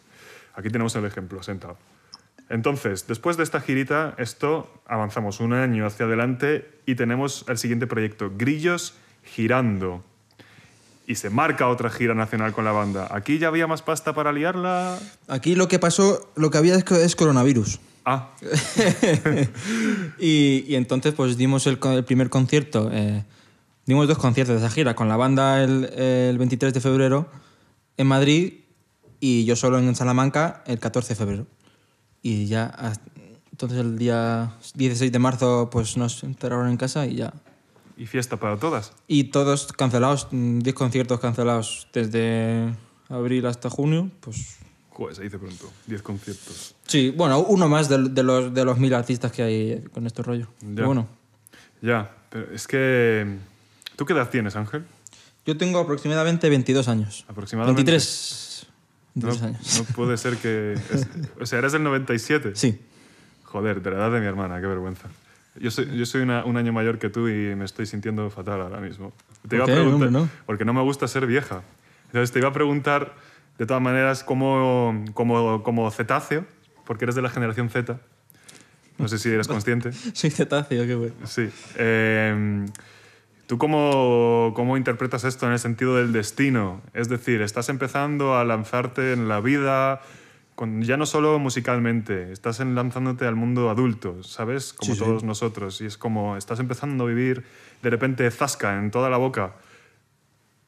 Aquí 0.54 0.70
tenemos 0.70 0.96
el 0.96 1.04
ejemplo 1.04 1.42
sentado. 1.42 1.76
Entonces, 2.48 3.06
después 3.06 3.36
de 3.36 3.42
esta 3.42 3.60
girita, 3.60 4.14
esto 4.16 4.82
avanzamos 4.86 5.40
un 5.40 5.52
año 5.52 5.84
hacia 5.86 6.06
adelante 6.06 6.66
y 6.86 6.94
tenemos 6.94 7.44
el 7.48 7.58
siguiente 7.58 7.86
proyecto, 7.86 8.32
Grillos 8.36 8.94
Girando. 9.24 10.02
Y 11.06 11.16
se 11.16 11.28
marca 11.28 11.68
otra 11.68 11.90
gira 11.90 12.14
nacional 12.14 12.54
con 12.54 12.64
la 12.64 12.72
banda. 12.72 13.08
¿Aquí 13.10 13.38
ya 13.38 13.48
había 13.48 13.66
más 13.66 13.82
pasta 13.82 14.14
para 14.14 14.32
liarla? 14.32 14.98
Aquí 15.28 15.54
lo 15.56 15.68
que 15.68 15.78
pasó, 15.78 16.32
lo 16.34 16.50
que 16.50 16.56
había 16.56 16.76
es, 16.76 16.90
es 16.90 17.14
coronavirus. 17.14 17.78
Ah, 18.06 18.30
Y, 20.18 20.64
y 20.66 20.76
entonces 20.76 21.12
pues 21.12 21.36
dimos 21.36 21.66
el, 21.66 21.78
el 21.82 22.04
primer 22.04 22.30
concierto, 22.30 22.88
eh, 22.90 23.22
dimos 23.86 24.08
dos 24.08 24.18
conciertos 24.18 24.60
de 24.60 24.66
esa 24.66 24.74
gira 24.74 24.94
con 24.94 25.08
la 25.08 25.16
banda 25.16 25.62
el, 25.62 25.84
el 25.94 26.38
23 26.38 26.72
de 26.74 26.80
febrero 26.80 27.28
en 27.96 28.06
Madrid 28.06 28.54
y 29.20 29.44
yo 29.44 29.56
solo 29.56 29.78
en 29.78 29.94
Salamanca 29.94 30.62
el 30.66 30.78
14 30.78 31.10
de 31.10 31.14
febrero. 31.16 31.46
Y 32.22 32.46
ya, 32.46 32.66
hasta- 32.66 33.10
entonces 33.50 33.78
el 33.78 33.96
día 33.98 34.52
16 34.74 35.12
de 35.12 35.18
marzo 35.18 35.68
pues 35.70 35.96
nos 35.96 36.24
enterraron 36.24 36.68
en 36.68 36.76
casa 36.76 37.06
y 37.06 37.16
ya. 37.16 37.32
y 37.96 38.06
fiesta 38.06 38.36
para 38.38 38.56
todas. 38.58 38.92
Y 39.06 39.24
todos 39.24 39.72
cancelados, 39.72 40.26
mm, 40.32 40.58
10 40.60 40.74
conciertos 40.74 41.20
cancelados 41.20 41.86
desde 41.92 42.74
abril 43.08 43.46
hasta 43.46 43.70
junio, 43.70 44.10
pues 44.20 44.56
Joder, 44.90 45.14
se 45.16 45.22
dice 45.24 45.38
pronto. 45.38 45.70
10 45.86 46.02
conciertos. 46.02 46.74
Sí, 46.86 47.10
bueno, 47.10 47.40
uno 47.40 47.68
más 47.68 47.88
de, 47.88 47.98
de 48.10 48.22
los, 48.22 48.52
de 48.54 48.64
los 48.64 48.78
mil 48.78 48.94
artistas 48.94 49.30
que 49.32 49.42
hay 49.42 49.82
con 49.92 50.06
este 50.06 50.22
rollo. 50.22 50.48
Ya. 50.60 50.68
Pero 50.74 50.86
bueno, 50.88 51.08
Ya, 51.82 52.16
pero 52.30 52.52
es 52.52 52.66
que... 52.66 53.26
¿Tú 53.96 54.04
qué 54.06 54.12
edad 54.12 54.28
tienes, 54.30 54.56
Ángel? 54.56 54.84
yo 55.46 55.58
tengo 55.58 55.78
aproximadamente 55.78 56.48
22 56.48 56.88
años. 56.88 57.24
Aproximadamente. 57.28 57.82
23, 57.82 58.66
23 59.14 59.40
no, 59.42 59.46
años. 59.48 59.78
no 59.78 59.94
puede 59.94 60.16
ser 60.16 60.36
que... 60.38 60.72
es- 60.72 61.06
o 61.40 61.44
sea, 61.46 61.58
eres 61.58 61.72
del 61.72 61.82
97. 61.82 62.52
Sí. 62.54 62.80
Joder, 63.44 63.82
de 63.82 63.90
la 63.90 63.96
edad 63.98 64.10
de 64.12 64.20
mi 64.20 64.26
hermana, 64.26 64.58
qué 64.60 64.66
vergüenza. 64.66 65.08
Yo 65.60 65.70
soy, 65.70 65.96
yo 65.96 66.06
soy 66.06 66.22
una- 66.22 66.44
un 66.46 66.56
año 66.56 66.72
mayor 66.72 66.98
que 66.98 67.10
tú 67.10 67.28
y 67.28 67.54
me 67.54 67.64
estoy 67.66 67.84
sintiendo 67.86 68.28
fatal 68.30 68.60
ahora 68.62 68.80
mismo. 68.80 69.12
Te 69.46 69.58
¿Por 69.58 69.66
qué? 69.66 69.78
Hombre, 69.80 70.10
no. 70.10 70.28
Porque 70.46 70.64
no 70.64 70.72
me 70.72 70.80
gusta 70.82 71.06
ser 71.08 71.26
vieja. 71.26 71.62
Entonces 72.06 72.32
te 72.32 72.38
iba 72.38 72.48
a 72.48 72.52
preguntar, 72.54 73.14
de 73.58 73.66
todas 73.66 73.82
maneras, 73.82 74.24
como, 74.24 75.04
como, 75.12 75.62
como 75.62 75.90
cetáceo, 75.90 76.46
porque 76.86 77.04
eres 77.04 77.14
de 77.16 77.22
la 77.22 77.28
generación 77.28 77.68
Z. 77.68 78.00
No 78.96 79.08
sé 79.08 79.18
si 79.18 79.28
eres 79.28 79.46
consciente. 79.54 79.92
Soy 79.92 80.30
cetáceo, 80.30 80.86
qué 80.86 80.94
bueno. 80.94 81.14
Sí. 81.24 81.48
Eh, 81.76 82.64
¿Tú 83.46 83.58
cómo, 83.58 84.52
cómo 84.56 84.76
interpretas 84.76 85.24
esto 85.24 85.46
en 85.46 85.52
el 85.52 85.58
sentido 85.58 85.96
del 85.96 86.12
destino? 86.12 86.80
Es 86.94 87.08
decir, 87.08 87.42
estás 87.42 87.68
empezando 87.68 88.36
a 88.36 88.44
lanzarte 88.44 89.12
en 89.12 89.28
la 89.28 89.40
vida, 89.40 90.00
con, 90.54 90.82
ya 90.82 90.96
no 90.96 91.04
solo 91.04 91.38
musicalmente, 91.38 92.32
estás 92.32 92.60
lanzándote 92.60 93.26
al 93.26 93.34
mundo 93.36 93.68
adulto, 93.68 94.22
¿sabes? 94.22 94.72
Como 94.72 94.94
Sí, 94.94 94.98
sí. 94.98 95.04
todos 95.04 95.24
nosotros. 95.24 95.80
Y 95.82 95.86
es 95.86 95.98
como, 95.98 96.36
estás 96.38 96.58
empezando 96.58 97.04
a 97.04 97.06
vivir 97.08 97.44
de 97.82 97.90
repente 97.90 98.30
zasca 98.30 98.78
en 98.78 98.90
toda 98.90 99.10
la 99.10 99.18
boca. 99.18 99.56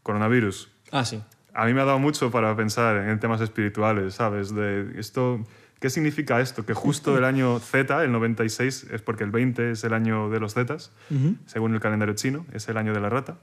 Coronavirus. 0.03 0.71
Ah, 0.93 1.05
sí. 1.05 1.23
A 1.55 1.65
mí 1.65 1.73
me 1.73 1.81
ha 1.81 1.85
dado 1.87 1.99
mucho 1.99 2.31
para 2.31 2.55
pensar 2.55 3.09
en 3.09 3.19
temas 3.19 3.41
espirituales, 3.41 4.15
¿sabes? 4.15 4.55
De 4.55 5.01
esto, 5.01 5.41
¿Qué 5.81 5.91
significa 5.91 6.41
esto? 6.41 6.65
Que 6.65 6.73
justo 6.75 7.17
el 7.19 7.25
año 7.25 7.59
Z, 7.61 8.03
el 8.03 8.11
96, 8.13 8.87
es 8.93 9.03
porque 9.03 9.25
el 9.25 9.31
20 9.31 9.73
es 9.73 9.85
el 9.85 9.93
año 9.93 10.31
de 10.31 10.41
los 10.41 10.55
Zetas, 10.55 10.91
según 11.47 11.75
el 11.75 11.81
calendario 11.81 12.15
chino, 12.15 12.47
es 12.53 12.69
el 12.69 12.77
año 12.79 12.95
de 12.95 13.01
la 13.01 13.09
rata. 13.11 13.37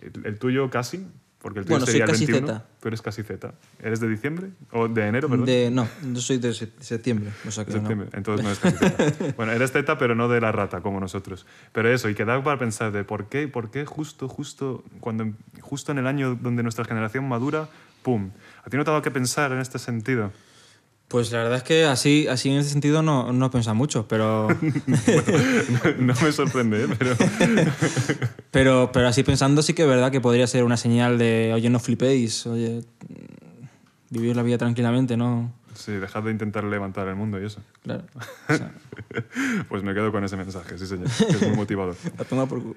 El, 0.00 0.26
el 0.26 0.38
tuyo 0.38 0.70
casi, 0.70 1.04
Porque 1.38 1.60
el 1.60 1.64
tuyo 1.64 1.74
Bueno, 1.74 1.86
soy 1.86 1.92
sería 1.92 2.04
el 2.06 2.10
casi 2.12 2.26
21. 2.26 2.46
Z. 2.52 2.66
Tú 2.80 2.88
eres 2.88 3.02
casi 3.02 3.22
Z. 3.22 3.52
¿Eres 3.80 4.00
de 4.00 4.08
diciembre? 4.08 4.48
¿O 4.72 4.88
de 4.88 5.06
enero, 5.06 5.28
perdón? 5.28 5.46
De, 5.46 5.70
no, 5.70 5.88
yo 6.12 6.20
soy 6.20 6.38
de 6.38 6.52
se- 6.54 6.72
septiembre. 6.80 7.30
O 7.46 7.50
sea 7.50 7.64
que 7.64 7.72
no. 7.72 7.78
Septiembre. 7.78 8.08
Entonces 8.12 8.44
no 8.44 8.50
es 8.52 8.58
casi 8.58 8.76
Z. 8.76 9.32
bueno, 9.36 9.52
eres 9.52 9.72
Z, 9.72 9.98
pero 9.98 10.14
no 10.14 10.28
de 10.28 10.40
la 10.40 10.52
rata, 10.52 10.80
como 10.80 10.98
nosotros. 11.00 11.46
Pero 11.72 11.88
eso, 11.92 12.08
y 12.08 12.14
queda 12.14 12.42
para 12.44 12.58
pensar 12.58 12.90
de 12.92 13.04
por 13.04 13.28
qué, 13.28 13.48
por 13.48 13.70
qué 13.70 13.84
justo, 13.86 14.28
justo, 14.28 14.84
cuando, 15.00 15.26
justo 15.60 15.92
en 15.92 15.98
el 15.98 16.06
año 16.06 16.36
donde 16.40 16.62
nuestra 16.62 16.84
generación 16.84 17.28
madura, 17.28 17.68
¡pum! 18.02 18.30
¿A 18.64 18.70
ti 18.70 18.76
no 18.76 18.84
te 18.84 18.90
ha 18.90 18.92
dado 18.92 19.02
que 19.02 19.10
pensar 19.10 19.50
en 19.52 19.58
este 19.58 19.78
sentido? 19.78 20.32
Pues 21.08 21.30
la 21.30 21.38
verdad 21.38 21.58
es 21.58 21.62
que 21.62 21.84
así, 21.84 22.26
así 22.26 22.50
en 22.50 22.58
ese 22.58 22.70
sentido 22.70 23.00
no, 23.00 23.32
no 23.32 23.50
piensa 23.50 23.74
mucho, 23.74 24.08
pero, 24.08 24.48
no 25.98 26.14
me 26.14 26.32
sorprende, 26.32 26.84
¿eh? 26.84 26.88
pero... 26.98 27.16
pero, 28.50 28.90
pero 28.92 29.06
así 29.06 29.22
pensando 29.22 29.62
sí 29.62 29.72
que 29.72 29.82
es 29.82 29.88
verdad 29.88 30.10
que 30.10 30.20
podría 30.20 30.48
ser 30.48 30.64
una 30.64 30.76
señal 30.76 31.16
de, 31.16 31.52
oye, 31.54 31.70
no 31.70 31.78
flipéis, 31.78 32.46
oye, 32.48 32.82
vivir 34.10 34.34
la 34.34 34.42
vida 34.42 34.58
tranquilamente, 34.58 35.16
¿no? 35.16 35.52
Sí, 35.76 35.92
dejad 35.92 36.22
de 36.24 36.30
intentar 36.32 36.64
levantar 36.64 37.06
el 37.08 37.14
mundo 37.16 37.40
y 37.40 37.46
eso. 37.46 37.60
Claro. 37.84 38.04
O 38.48 38.54
sea, 38.54 38.70
Pues 39.68 39.82
me 39.82 39.94
quedo 39.94 40.10
con 40.12 40.24
ese 40.24 40.36
mensaje, 40.36 40.78
sí 40.78 40.86
señor, 40.86 41.08
que 41.08 41.24
es 41.32 41.42
muy 41.48 41.56
motivador. 41.56 41.94
a 42.18 42.24
tomar 42.24 42.48
por 42.48 42.62
culo. 42.62 42.74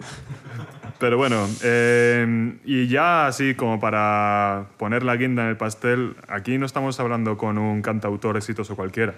Pero 1.00 1.18
bueno, 1.18 1.48
eh, 1.64 2.58
y 2.66 2.88
ya 2.88 3.28
así 3.28 3.56
como 3.56 3.80
para 3.80 4.68
poner 4.78 5.04
la 5.04 5.16
guinda 5.16 5.44
en 5.44 5.50
el 5.50 5.58
pastel, 5.58 6.16
aquí 6.28 6.58
no 6.58 6.66
estamos 6.66 7.00
hablando 7.00 7.38
con 7.38 7.58
un 7.58 7.82
cantautor 7.82 8.36
exitoso 8.38 8.76
cualquiera. 8.76 9.16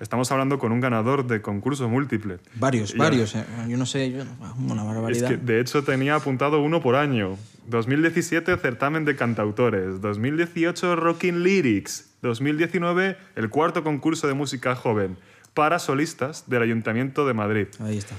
Estamos 0.00 0.30
hablando 0.30 0.60
con 0.60 0.70
un 0.70 0.80
ganador 0.80 1.26
de 1.26 1.42
concurso 1.42 1.88
múltiple. 1.88 2.38
Varios, 2.54 2.96
varios. 2.96 3.34
eh. 3.34 3.44
Yo 3.68 3.76
no 3.76 3.84
sé, 3.84 4.12
yo, 4.12 4.22
una 4.58 4.82
Es 4.82 4.86
barbaridad. 4.86 5.28
que 5.28 5.36
de 5.36 5.60
hecho 5.60 5.82
tenía 5.82 6.14
apuntado 6.14 6.62
uno 6.62 6.80
por 6.80 6.94
año. 6.94 7.36
2017 7.66 8.56
certamen 8.58 9.04
de 9.04 9.16
cantautores, 9.16 10.00
2018 10.00 10.94
Rocking 10.96 11.42
Lyrics, 11.42 12.07
2019 12.22 13.16
el 13.36 13.50
cuarto 13.50 13.82
concurso 13.84 14.26
de 14.26 14.34
música 14.34 14.74
joven 14.74 15.16
para 15.54 15.78
solistas 15.78 16.44
del 16.48 16.62
Ayuntamiento 16.62 17.26
de 17.26 17.34
Madrid. 17.34 17.66
Ahí 17.80 17.98
está. 17.98 18.14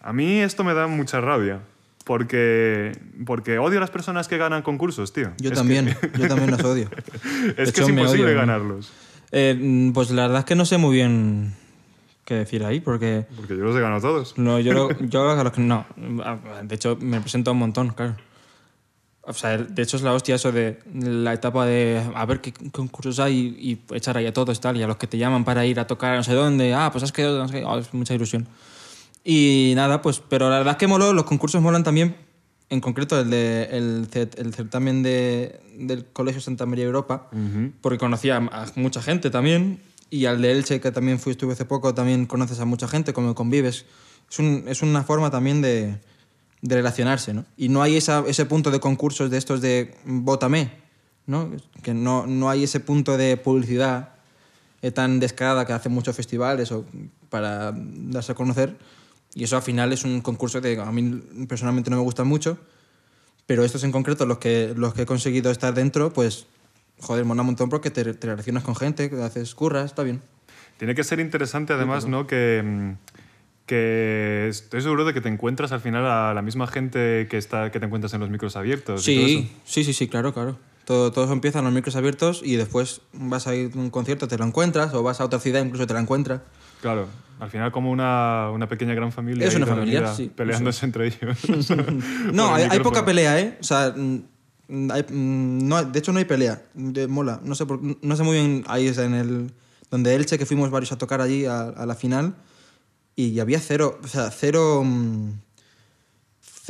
A 0.00 0.12
mí 0.12 0.38
esto 0.40 0.62
me 0.64 0.74
da 0.74 0.86
mucha 0.86 1.20
rabia. 1.20 1.60
Porque, 2.04 2.92
porque 3.26 3.58
odio 3.58 3.78
a 3.78 3.80
las 3.80 3.90
personas 3.90 4.28
que 4.28 4.38
ganan 4.38 4.62
concursos, 4.62 5.12
tío. 5.12 5.32
Yo 5.38 5.50
Es 5.50 5.58
también, 5.58 5.86
que- 6.00 6.16
yo 6.20 6.28
también 6.28 6.52
los 6.52 6.62
odio. 6.62 6.88
es 7.24 7.32
De 7.32 7.54
que 7.56 7.62
hecho, 7.64 7.82
es 7.82 7.88
imposible 7.88 8.26
odio, 8.28 8.36
ganarlos. 8.36 8.92
Eh, 9.32 9.58
mm, 9.60 9.90
pues 9.92 10.12
la 10.12 10.22
verdad 10.22 10.38
es 10.38 10.44
que 10.44 10.54
no 10.54 10.64
sé 10.64 10.78
muy 10.78 10.94
bien 10.94 11.54
qué 12.24 12.34
decir 12.34 12.64
ahí, 12.64 12.78
porque 12.78 13.26
Porque 13.34 13.56
yo 13.56 13.64
los 13.64 13.74
he 13.76 13.80
ganado 13.80 14.00
todos. 14.00 14.38
no, 14.38 14.60
yo, 14.60 14.88
yo 15.00 15.28
a 15.30 15.42
los 15.42 15.52
que 15.52 15.60
no. 15.62 15.84
De 16.62 16.76
hecho, 16.76 16.96
me 17.00 17.20
presento 17.20 17.50
un 17.50 17.58
montón, 17.58 17.88
claro. 17.90 18.14
O 19.28 19.32
sea, 19.32 19.58
de 19.58 19.82
hecho 19.82 19.96
es 19.96 20.02
la 20.04 20.12
hostia 20.14 20.36
eso 20.36 20.52
de 20.52 20.78
la 20.94 21.32
etapa 21.34 21.66
de 21.66 22.00
a 22.14 22.24
ver 22.26 22.40
qué 22.40 22.52
concursos 22.70 23.18
hay 23.18 23.56
y 23.58 23.94
echar 23.94 24.16
ahí 24.16 24.26
a 24.26 24.32
todos 24.32 24.60
tal, 24.60 24.76
y 24.76 24.82
a 24.82 24.86
los 24.86 24.96
que 24.98 25.06
te 25.08 25.18
llaman 25.18 25.44
para 25.44 25.66
ir 25.66 25.80
a 25.80 25.86
tocar 25.86 26.12
a 26.14 26.16
no 26.16 26.22
sé 26.22 26.32
dónde, 26.34 26.74
ah, 26.74 26.90
pues 26.92 27.02
has 27.04 27.10
quedado, 27.12 27.38
no 27.38 27.48
sé 27.48 27.64
oh, 27.64 27.78
es 27.78 27.92
mucha 27.92 28.14
ilusión. 28.14 28.46
Y 29.24 29.72
nada, 29.74 30.02
pues, 30.02 30.20
pero 30.28 30.48
la 30.48 30.58
verdad 30.58 30.72
es 30.72 30.78
que 30.78 30.86
moló, 30.86 31.12
los 31.12 31.24
concursos 31.24 31.60
molan 31.60 31.82
también, 31.82 32.14
en 32.70 32.80
concreto 32.80 33.18
el, 33.20 33.30
de, 33.30 33.64
el, 33.72 34.08
el 34.36 34.54
certamen 34.54 35.02
de, 35.02 35.60
del 35.78 36.04
Colegio 36.06 36.40
Santa 36.40 36.64
María 36.66 36.84
Europa, 36.84 37.28
porque 37.80 37.98
conocía 37.98 38.36
a 38.36 38.66
mucha 38.76 39.02
gente 39.02 39.30
también, 39.30 39.80
y 40.10 40.26
al 40.26 40.40
de 40.40 40.52
Elche, 40.52 40.80
que 40.80 40.92
también 40.92 41.18
fui, 41.18 41.32
estuve 41.32 41.54
hace 41.54 41.64
poco, 41.64 41.92
también 41.94 42.26
conoces 42.26 42.60
a 42.60 42.64
mucha 42.64 42.86
gente, 42.86 43.12
como 43.12 43.34
convives. 43.34 43.86
Es, 44.30 44.38
un- 44.38 44.64
es 44.68 44.82
una 44.82 45.02
forma 45.02 45.30
también 45.32 45.60
de, 45.62 45.98
de 46.66 46.74
relacionarse, 46.74 47.32
¿no? 47.32 47.44
Y 47.56 47.68
no 47.68 47.82
hay 47.82 47.96
esa, 47.96 48.24
ese 48.26 48.44
punto 48.44 48.70
de 48.70 48.80
concursos 48.80 49.30
de 49.30 49.38
estos 49.38 49.60
de 49.60 49.94
vótame, 50.04 50.72
¿no? 51.26 51.50
Que 51.82 51.94
no, 51.94 52.26
no 52.26 52.50
hay 52.50 52.64
ese 52.64 52.80
punto 52.80 53.16
de 53.16 53.36
publicidad 53.36 54.14
eh, 54.82 54.90
tan 54.90 55.20
descarada 55.20 55.64
que 55.64 55.72
hacen 55.72 55.92
muchos 55.92 56.16
festivales 56.16 56.72
o 56.72 56.84
para 57.30 57.72
darse 57.74 58.32
a 58.32 58.34
conocer. 58.34 58.76
Y 59.34 59.44
eso 59.44 59.56
al 59.56 59.62
final 59.62 59.92
es 59.92 60.04
un 60.04 60.20
concurso 60.22 60.60
que 60.60 60.78
a 60.80 60.90
mí 60.90 61.22
personalmente 61.48 61.90
no 61.90 61.96
me 61.96 62.02
gusta 62.02 62.24
mucho, 62.24 62.58
pero 63.46 63.64
estos 63.64 63.84
en 63.84 63.92
concreto, 63.92 64.26
los 64.26 64.38
que, 64.38 64.74
los 64.76 64.94
que 64.94 65.02
he 65.02 65.06
conseguido 65.06 65.50
estar 65.50 65.72
dentro, 65.74 66.12
pues, 66.12 66.46
joder, 67.00 67.24
mola 67.24 67.42
un 67.42 67.46
montón 67.46 67.68
porque 67.68 67.90
te, 67.90 68.14
te 68.14 68.26
relacionas 68.26 68.64
con 68.64 68.74
gente, 68.74 69.08
que 69.08 69.22
haces 69.22 69.54
curras, 69.54 69.86
está 69.86 70.02
bien. 70.02 70.20
Tiene 70.78 70.94
que 70.94 71.04
ser 71.04 71.20
interesante 71.20 71.72
además, 71.74 72.06
¿no? 72.06 72.26
Que, 72.26 72.62
mm, 72.64 72.92
que 73.66 74.46
estoy 74.48 74.80
seguro 74.80 75.04
de 75.04 75.12
que 75.12 75.20
te 75.20 75.28
encuentras 75.28 75.72
al 75.72 75.80
final 75.80 76.06
a 76.06 76.32
la 76.34 76.42
misma 76.42 76.66
gente 76.66 77.26
que, 77.28 77.36
está, 77.36 77.70
que 77.70 77.80
te 77.80 77.86
encuentras 77.86 78.14
en 78.14 78.20
los 78.20 78.30
micros 78.30 78.56
abiertos. 78.56 79.06
y 79.08 79.14
todo 79.16 79.26
eso. 79.26 79.38
Sí, 79.38 79.52
sí, 79.64 79.84
sí, 79.84 79.92
sí, 79.92 80.08
claro, 80.08 80.32
claro. 80.32 80.56
Todo, 80.84 81.10
todo 81.10 81.24
eso 81.24 81.32
empieza 81.32 81.58
en 81.58 81.64
los 81.64 81.74
micros 81.74 81.96
abiertos 81.96 82.42
y 82.44 82.54
después 82.54 83.00
vas 83.12 83.48
a 83.48 83.54
ir 83.56 83.72
a 83.74 83.78
un 83.78 83.90
concierto, 83.90 84.28
te 84.28 84.38
lo 84.38 84.44
encuentras, 84.44 84.94
o 84.94 85.02
vas 85.02 85.20
a 85.20 85.24
otra 85.24 85.40
ciudad, 85.40 85.64
incluso 85.64 85.84
te 85.86 85.94
la 85.94 86.00
encuentras. 86.00 86.42
Claro, 86.80 87.08
al 87.40 87.50
final 87.50 87.72
como 87.72 87.90
una, 87.90 88.50
una 88.52 88.68
pequeña 88.68 88.94
gran 88.94 89.10
familia. 89.10 89.48
Es 89.48 89.54
una 89.56 89.66
familia, 89.66 90.14
sí, 90.14 90.30
Peleándose 90.34 90.86
entre 90.86 91.08
ellos. 91.08 91.36
No, 92.32 92.56
el 92.56 92.62
hay, 92.64 92.68
hay 92.70 92.80
poca 92.80 93.04
pelea, 93.04 93.40
¿eh? 93.40 93.58
O 93.60 93.64
sea, 93.64 93.92
mm, 93.96 94.90
hay- 94.92 95.02
mm, 95.10 95.66
no, 95.66 95.82
de 95.82 95.98
hecho 95.98 96.12
no 96.12 96.18
hay 96.20 96.24
pelea. 96.24 96.62
De, 96.74 97.08
mola. 97.08 97.40
No 97.42 97.56
sé, 97.56 97.66
por- 97.66 97.80
no 97.82 98.14
sé 98.16 98.22
muy 98.22 98.36
bien 98.36 98.62
ahí 98.68 98.86
es 98.86 98.98
en 98.98 99.14
el... 99.14 99.50
Donde 99.90 100.14
Elche, 100.14 100.38
que 100.38 100.46
fuimos 100.46 100.70
varios 100.70 100.92
a 100.92 100.98
tocar 100.98 101.20
allí 101.20 101.46
a, 101.46 101.62
a 101.62 101.86
la 101.86 101.94
final, 101.94 102.34
y 103.16 103.40
había 103.40 103.58
cero, 103.60 103.98
o 104.04 104.06
sea, 104.08 104.30
cero... 104.30 104.82
mm, 104.84 105.30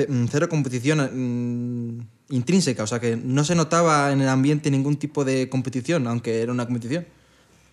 mm, 0.09 0.27
Cero 0.31 0.49
competición 0.49 0.99
mm, 1.01 2.35
intrínseca, 2.35 2.83
o 2.83 2.87
sea 2.87 3.01
que 3.01 3.17
no 3.17 3.45
se 3.45 3.55
notaba 3.55 4.13
en 4.13 4.21
el 4.21 4.29
ambiente 4.29 4.71
ningún 4.71 4.97
tipo 4.97 5.25
de 5.25 5.49
competición, 5.49 6.07
aunque 6.07 6.41
era 6.43 6.53
una 6.53 6.65
competición. 6.67 7.07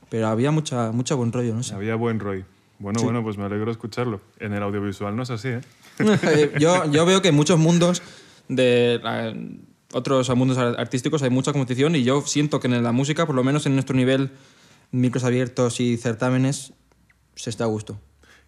Pero 0.10 0.28
había 0.28 0.52
mucha, 0.52 0.92
mucho 0.92 1.18
buen 1.18 1.32
rollo, 1.32 1.54
no 1.56 1.64
sé. 1.64 1.74
Había 1.74 1.96
buen 1.96 2.20
Roy. 2.20 2.46
Bueno, 2.80 3.00
Sí. 3.00 3.06
bueno, 3.06 3.24
pues 3.24 3.38
me 3.38 3.46
alegro 3.46 3.72
escucharlo. 3.72 4.22
En 4.40 4.54
el 4.54 4.62
audiovisual 4.62 5.16
no 5.16 5.24
es 5.24 5.30
así, 5.30 5.48
¿eh? 5.50 5.62
Eh, 6.00 6.52
yo, 6.60 6.90
yo 6.92 7.06
veo 7.06 7.22
que 7.22 7.30
en 7.30 7.36
muchos 7.36 7.58
mundos 7.60 8.02
de 8.48 9.00
eh, 9.04 9.58
otros 9.94 10.30
mundos 10.36 10.58
ar- 10.58 10.80
artísticos 10.80 11.24
hay 11.24 11.30
mucha 11.30 11.52
competición 11.52 11.96
y 11.96 12.04
yo 12.04 12.22
siento 12.22 12.60
que 12.60 12.68
en 12.68 12.84
la 12.84 12.92
música, 12.92 13.26
por 13.26 13.36
lo 13.36 13.44
menos 13.44 13.66
en 13.66 13.74
nuestro 13.74 13.96
nivel, 13.96 14.32
micros 14.92 15.24
abiertos 15.24 15.80
y 15.80 15.98
certámenes, 15.98 16.74
se 17.36 17.50
está 17.50 17.64
a 17.64 17.68
gusto. 17.68 18.00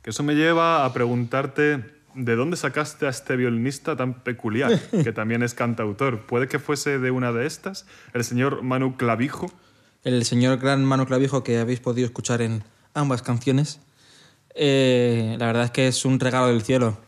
Que 0.05 0.11
eso 0.11 0.21
me 0.21 0.35
lleva 0.35 0.85
a 0.85 0.93
preguntarte 0.93 1.83
de 2.13 2.35
dónde 2.35 2.57
sacaste 2.57 3.07
a 3.07 3.09
este 3.09 3.35
violinista 3.37 3.95
tan 3.95 4.21
peculiar, 4.21 4.79
que 5.03 5.11
también 5.11 5.41
es 5.41 5.55
cantautor. 5.55 6.27
¿Puede 6.27 6.47
que 6.47 6.59
fuese 6.59 6.99
de 6.99 7.09
una 7.09 7.31
de 7.31 7.47
estas? 7.47 7.87
¿El 8.13 8.23
señor 8.23 8.61
Manu 8.61 8.97
Clavijo? 8.97 9.51
El 10.03 10.23
señor 10.23 10.59
Gran 10.59 10.85
Mano 10.85 11.07
Clavijo 11.07 11.43
que 11.43 11.57
habéis 11.57 11.79
podido 11.79 12.05
escuchar 12.05 12.43
en 12.43 12.63
ambas 12.93 13.23
canciones, 13.23 13.81
eh, 14.53 15.37
la 15.39 15.47
verdad 15.47 15.63
es 15.63 15.71
que 15.71 15.87
es 15.87 16.05
un 16.05 16.19
regalo 16.19 16.49
del 16.49 16.61
cielo. 16.61 16.99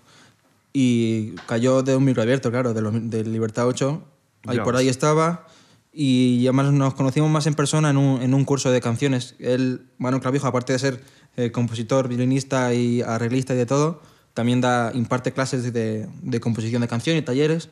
Y 0.73 1.33
cayó 1.45 1.83
de 1.83 1.95
un 1.95 2.03
micro 2.03 2.23
abierto, 2.23 2.49
claro, 2.49 2.73
de, 2.73 3.23
Libertad 3.23 3.67
8. 3.67 4.03
Ahí 4.47 4.59
por 4.61 4.75
ahí 4.75 4.89
estaba. 4.89 5.45
Y 5.93 6.47
además 6.47 6.73
nos 6.73 6.95
conocimos 6.95 7.29
más 7.29 7.45
en 7.45 7.53
persona 7.53 7.91
en 7.91 7.97
un, 7.97 8.23
en 8.23 8.33
un 8.33 8.43
curso 8.43 8.71
de 8.71 8.81
canciones. 8.81 9.35
Él, 9.37 9.85
Manu 9.99 10.19
Clavijo, 10.19 10.47
aparte 10.47 10.73
de 10.73 10.79
ser 10.79 11.03
eh, 11.37 11.51
compositor, 11.51 12.09
violinista 12.09 12.73
y 12.73 13.01
arreglista 13.01 13.53
y 13.53 13.57
de 13.57 13.65
todo, 13.65 14.01
también 14.33 14.59
da, 14.59 14.91
imparte 14.93 15.31
clases 15.31 15.71
de, 15.71 16.07
de 16.21 16.39
composición 16.39 16.81
de 16.81 16.87
canción 16.87 17.15
y 17.15 17.21
talleres. 17.21 17.69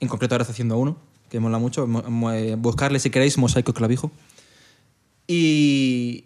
En 0.00 0.08
concreto 0.08 0.34
ahora 0.34 0.42
está 0.42 0.52
haciendo 0.52 0.78
uno, 0.78 0.96
que 1.30 1.38
mola 1.40 1.58
mucho. 1.58 1.86
Mo- 1.86 2.32
eh, 2.32 2.56
Buscarle 2.56 2.98
si 2.98 3.10
queréis, 3.10 3.38
Mosaico 3.38 3.72
Clavijo. 3.72 4.10
Y, 5.26 6.24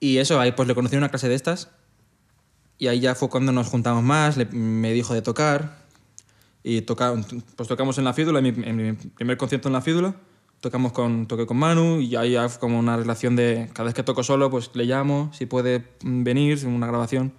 y 0.00 0.18
eso, 0.18 0.40
ahí 0.40 0.52
pues 0.52 0.66
le 0.68 0.74
conocí 0.74 0.94
en 0.94 1.00
una 1.00 1.08
clase 1.10 1.28
de 1.28 1.34
estas. 1.34 1.68
Y 2.78 2.86
ahí 2.88 3.00
ya 3.00 3.14
fue 3.14 3.28
cuando 3.28 3.52
nos 3.52 3.68
juntamos 3.68 4.02
más, 4.02 4.36
me 4.52 4.92
dijo 4.92 5.12
de 5.14 5.22
tocar. 5.22 5.78
Y 6.62 6.82
toca, 6.82 7.14
pues 7.56 7.68
tocamos 7.68 7.98
en 7.98 8.04
la 8.04 8.12
Fídula, 8.12 8.38
en 8.40 8.44
mi, 8.44 8.68
en 8.68 8.76
mi 8.76 8.92
primer 8.92 9.36
concierto 9.36 9.68
en 9.68 9.74
la 9.74 9.82
Fídula. 9.82 10.14
Tocamos 10.60 10.92
con, 10.92 11.26
toqué 11.26 11.46
con 11.46 11.56
Manu 11.56 12.00
y 12.00 12.14
fue 12.14 12.60
como 12.60 12.78
una 12.78 12.96
relación 12.96 13.34
de 13.34 13.70
cada 13.72 13.86
vez 13.86 13.94
que 13.94 14.02
toco 14.02 14.22
solo, 14.22 14.50
pues 14.50 14.70
le 14.74 14.84
llamo, 14.84 15.30
si 15.32 15.46
puede 15.46 15.84
venir, 16.02 16.66
una 16.66 16.86
grabación. 16.86 17.32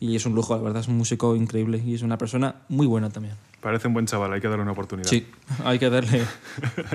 Y 0.00 0.16
es 0.16 0.26
un 0.26 0.34
lujo, 0.34 0.56
la 0.56 0.62
verdad, 0.62 0.80
es 0.80 0.88
un 0.88 0.96
músico 0.96 1.36
increíble 1.36 1.80
y 1.84 1.94
es 1.94 2.02
una 2.02 2.18
persona 2.18 2.62
muy 2.68 2.86
buena 2.86 3.10
también. 3.10 3.36
Parece 3.60 3.86
un 3.86 3.94
buen 3.94 4.06
chaval, 4.06 4.32
hay 4.32 4.40
que 4.40 4.48
darle 4.48 4.62
una 4.62 4.72
oportunidad. 4.72 5.08
Sí, 5.08 5.26
hay 5.64 5.78
que 5.78 5.90
darle... 5.90 6.24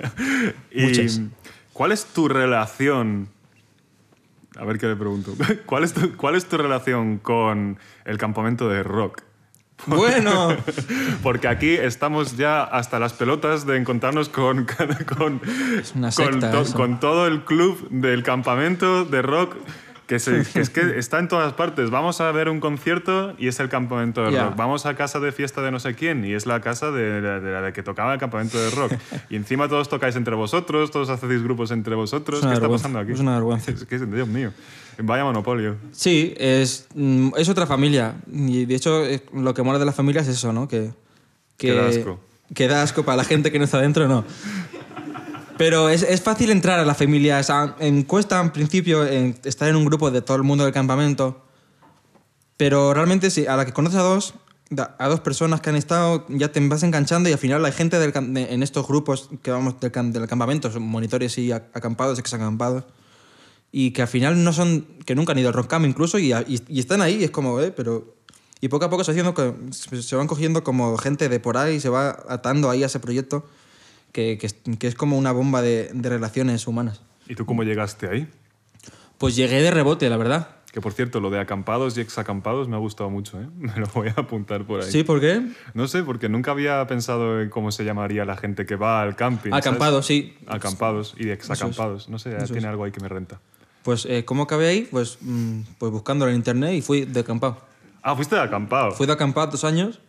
¿Y 0.72 0.82
Muchas. 0.82 1.22
cuál 1.72 1.92
es 1.92 2.06
tu 2.06 2.28
relación? 2.28 3.30
A 4.58 4.66
ver 4.66 4.80
qué 4.80 4.88
le 4.88 4.96
pregunto. 4.96 5.34
¿Cuál 5.66 5.84
es 5.84 5.94
tu, 5.94 6.18
cuál 6.18 6.36
es 6.36 6.46
tu 6.48 6.58
relación 6.58 7.20
con 7.20 7.78
el 8.06 8.18
campamento 8.18 8.68
de 8.70 8.84
rock? 8.84 9.22
Bueno, 9.88 10.56
Porque 11.24 11.48
aquí 11.48 11.72
estamos 11.74 12.38
ya 12.38 12.64
hasta 12.64 12.98
las 13.00 13.14
pelotas 13.14 13.66
de 13.66 13.78
encontrarnos 13.78 14.30
con, 14.30 14.66
con, 15.18 15.42
una 15.96 16.12
con, 16.12 16.12
secta 16.12 16.52
to- 16.52 16.62
eso. 16.62 16.74
con 16.78 17.00
todo 17.00 17.28
el 17.28 17.44
club 17.44 17.88
del 17.90 18.24
campamento 18.24 19.06
de 19.06 19.22
rock 19.22 19.56
Que, 20.08 20.20
se- 20.20 20.44
que 20.44 20.60
es 20.60 20.70
que 20.70 20.82
está 21.00 21.18
en 21.18 21.28
todas 21.28 21.54
partes. 21.54 21.90
Vamos 21.90 22.22
a 22.22 22.32
ver 22.32 22.48
un 22.50 22.60
concierto 22.60 23.34
y 23.40 23.48
es 23.48 23.60
el 23.60 23.70
campamento 23.70 24.22
de 24.24 24.40
rock. 24.40 24.56
Vamos 24.56 24.86
a 24.86 24.96
casa 24.96 25.20
de 25.20 25.32
fiesta 25.32 25.62
de 25.64 25.72
no 25.72 25.80
sé 25.80 25.96
quién 25.96 26.24
y 26.26 26.34
es 26.34 26.46
la 26.46 26.62
casa 26.62 26.92
de, 26.92 27.22
la- 27.22 27.40
de 27.40 27.62
la 27.62 27.74
que 27.74 27.82
tocaba 27.82 28.14
el 28.14 28.20
campamento 28.20 28.60
de 28.62 28.70
rock. 28.70 28.94
Y 29.32 29.36
encima 29.36 29.68
todos 29.68 29.90
tocáis 29.90 30.16
entre 30.16 30.36
vosotros, 30.36 30.92
todos 30.92 31.10
hacéis 31.10 31.42
grupos 31.42 31.72
entre 31.72 31.96
vosotros. 31.96 32.40
Es 32.42 32.46
¿Qué 32.46 32.54
está 32.54 32.70
pasando 32.70 33.00
aquí? 33.00 33.14
es 33.14 33.20
una 33.20 33.34
vergüenza. 33.34 33.72
Es 33.72 33.84
que, 33.86 33.98
Dios 33.98 34.28
mío, 34.28 34.52
vaya 35.00 35.24
monopolio. 35.24 35.76
Sí, 35.92 36.36
es, 36.38 36.88
mm, 36.94 37.30
es 37.38 37.50
otra 37.50 37.66
familia. 37.66 38.14
Y 38.32 38.66
de 38.66 38.76
hecho, 38.76 39.04
eh, 39.06 39.24
lo 39.34 39.54
que 39.56 39.64
mola 39.64 39.80
de 39.80 39.86
la 39.86 39.92
familia 39.92 40.22
es 40.22 40.28
eso, 40.28 40.54
¿no? 40.54 40.68
Que, 40.68 40.92
que, 41.58 41.68
Que 41.70 41.74
da 41.74 41.88
asco. 41.88 42.20
Que 42.54 42.68
da 42.68 42.84
asco 42.84 43.04
para 43.04 43.18
la 43.18 43.24
gente 43.24 43.52
que 43.52 43.58
no 43.58 43.66
está 43.66 43.80
dentro, 43.82 44.08
no. 44.08 44.24
Pero 45.58 45.90
es, 45.90 46.04
es 46.04 46.22
fácil 46.22 46.52
entrar 46.52 46.80
a 46.80 46.86
la 46.86 46.96
familia. 46.96 47.40
O 47.40 47.44
sea, 47.44 47.76
cuesta, 48.08 48.42
en 48.42 48.52
principio, 48.52 49.06
en 49.06 49.40
estar 49.46 49.70
en 49.70 49.76
un 49.76 49.86
grupo 49.86 50.12
de 50.12 50.22
todo 50.22 50.38
el 50.38 50.44
mundo 50.44 50.64
del 50.66 50.74
campamento. 50.74 51.42
Pero 52.58 52.94
realmente, 52.94 53.30
a 53.48 53.56
la 53.56 53.66
que 53.66 53.74
conoces 53.74 54.00
a 54.00 54.04
dos, 54.04 54.34
a 54.98 55.08
dos 55.08 55.20
personas 55.20 55.62
que 55.62 55.70
han 55.70 55.76
estado, 55.76 56.26
ya 56.30 56.52
te 56.52 56.66
vas 56.68 56.84
enganchando 56.84 57.30
y 57.30 57.34
al 57.34 57.38
final 57.38 57.64
hay 57.66 57.72
gente 57.72 58.00
del 58.00 58.12
de- 58.34 58.54
en 58.54 58.64
estos 58.64 58.88
grupos 58.88 59.30
que 59.44 59.52
vamos 59.52 59.80
del, 59.80 59.92
del 60.14 60.28
campamento, 60.28 60.72
son 60.72 60.84
monitores 60.84 61.38
y 61.38 61.52
acampados, 61.52 62.18
ex-acampados, 62.18 62.86
y 63.72 63.92
que 63.92 64.02
al 64.04 64.08
final 64.08 64.42
no 64.44 64.54
son, 64.54 64.88
que 65.06 65.16
nunca 65.16 65.34
han 65.34 65.40
ido 65.40 65.50
al 65.50 65.54
rock 65.54 65.74
incluso, 65.84 66.18
y, 66.18 66.32
y- 66.34 66.64
y 66.68 66.80
están 66.80 67.02
ahí, 67.02 67.16
y 67.16 67.24
es 67.26 67.32
como, 67.32 67.60
eh, 67.62 67.72
pero... 67.72 68.16
Y 68.62 68.70
poco 68.70 68.86
a 68.86 68.90
poco 68.90 69.04
se, 69.04 69.12
haciendo, 69.12 69.36
se 69.72 70.16
van 70.16 70.28
cogiendo 70.28 70.64
como 70.64 70.98
gente 70.98 71.28
de 71.28 71.40
por 71.42 71.58
ahí, 71.58 71.80
se 71.82 71.90
va 71.90 72.24
atando 72.30 72.70
ahí 72.70 72.84
a 72.84 72.86
ese 72.86 73.02
proyecto, 73.02 73.46
que, 74.16 74.38
que 74.38 74.48
es, 74.48 74.56
que 74.80 74.88
es 74.88 74.96
como 74.96 75.18
una 75.18 75.34
bomba 75.34 75.62
de, 75.62 75.90
de 75.94 76.10
relaciones 76.10 76.66
humanas. 76.68 77.02
¿Y 77.28 77.36
tú 77.36 77.46
cómo 77.46 77.64
llegaste 77.64 78.08
ahí? 78.08 78.30
Pues 79.18 79.36
llegué 79.36 79.62
de 79.62 79.72
rebote, 79.72 80.10
la 80.10 80.16
verdad. 80.16 80.50
Que 80.72 80.80
por 80.80 80.94
cierto, 80.94 81.20
lo 81.20 81.30
de 81.30 81.40
acampados 81.40 81.98
y 81.98 82.02
exacampados 82.02 82.70
me 82.70 82.76
ha 82.76 82.80
gustado 82.80 83.10
mucho, 83.10 83.42
¿eh? 83.42 83.48
Me 83.58 83.76
lo 83.76 83.88
voy 83.94 84.08
a 84.08 84.22
apuntar 84.22 84.66
por 84.66 84.82
ahí. 84.82 84.90
¿Sí? 84.90 85.04
¿Por 85.04 85.20
qué? 85.20 85.42
No 85.74 85.88
sé, 85.90 86.04
porque 86.04 86.30
nunca 86.30 86.52
había 86.52 86.88
pensado 86.88 87.42
en 87.42 87.50
cómo 87.50 87.72
se 87.74 87.84
llamaría 87.84 88.24
la 88.24 88.38
gente 88.38 88.66
que 88.66 88.78
va 88.78 89.02
al 89.02 89.18
camping. 89.18 89.50
¿sabes? 89.52 89.66
Acampados, 89.68 90.06
sí. 90.06 90.38
Acampados 90.48 91.14
y 91.18 91.30
exacampados. 91.30 92.08
No 92.10 92.18
sé, 92.18 92.36
Eso 92.38 92.46
tiene 92.48 92.60
es. 92.60 92.66
algo 92.66 92.86
ahí 92.86 92.92
que 92.92 93.02
me 93.02 93.10
renta. 93.10 93.42
Pues, 93.84 94.06
eh, 94.06 94.24
¿cómo 94.24 94.44
acabé 94.44 94.68
ahí? 94.68 94.88
Pues, 94.90 95.18
mm, 95.22 95.60
pues 95.78 95.92
buscándolo 95.92 96.32
en 96.32 96.38
internet 96.38 96.74
y 96.74 96.82
fui 96.82 97.04
de 97.06 97.20
acampado. 97.20 97.58
Ah, 98.02 98.16
fuiste 98.16 98.36
de 98.36 98.42
acampado. 98.42 98.92
Fui 98.92 99.08
de 99.08 99.14
acampado 99.14 99.52
dos 99.52 99.64
años 99.66 100.00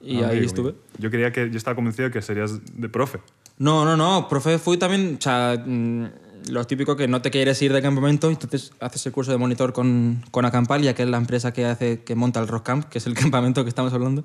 y 0.00 0.16
Ah, 0.22 0.28
ahí 0.28 0.38
amigo 0.38 0.46
estuve. 0.46 0.74
Yo 0.98 1.10
creía 1.10 1.30
que 1.30 1.50
yo 1.50 1.56
estaba 1.56 1.74
convencido 1.74 2.08
de 2.08 2.12
que 2.12 2.22
serías 2.22 2.58
de 2.74 2.88
profe. 2.88 3.20
No, 3.60 3.84
no, 3.84 3.94
no, 3.94 4.26
profe, 4.26 4.58
fui 4.58 4.78
también, 4.78 5.18
o 5.18 5.22
sea, 5.22 5.62
mm, 5.62 6.04
lo 6.48 6.64
típico 6.64 6.96
que 6.96 7.06
no 7.06 7.20
te 7.20 7.30
quieres 7.30 7.60
ir 7.60 7.74
de 7.74 7.82
campamento, 7.82 8.30
entonces 8.30 8.72
haces 8.80 9.04
el 9.04 9.12
curso 9.12 9.32
de 9.32 9.36
monitor 9.36 9.74
con, 9.74 10.24
con 10.30 10.46
Acampalia, 10.46 10.94
que 10.94 11.02
es 11.02 11.08
la 11.10 11.18
empresa 11.18 11.52
que, 11.52 11.66
hace, 11.66 12.02
que 12.02 12.14
monta 12.14 12.40
el 12.40 12.48
Rock 12.48 12.64
Camp, 12.64 12.84
que 12.86 12.96
es 12.96 13.06
el 13.06 13.12
campamento 13.22 13.62
que 13.62 13.68
estamos 13.68 13.92
hablando. 13.92 14.24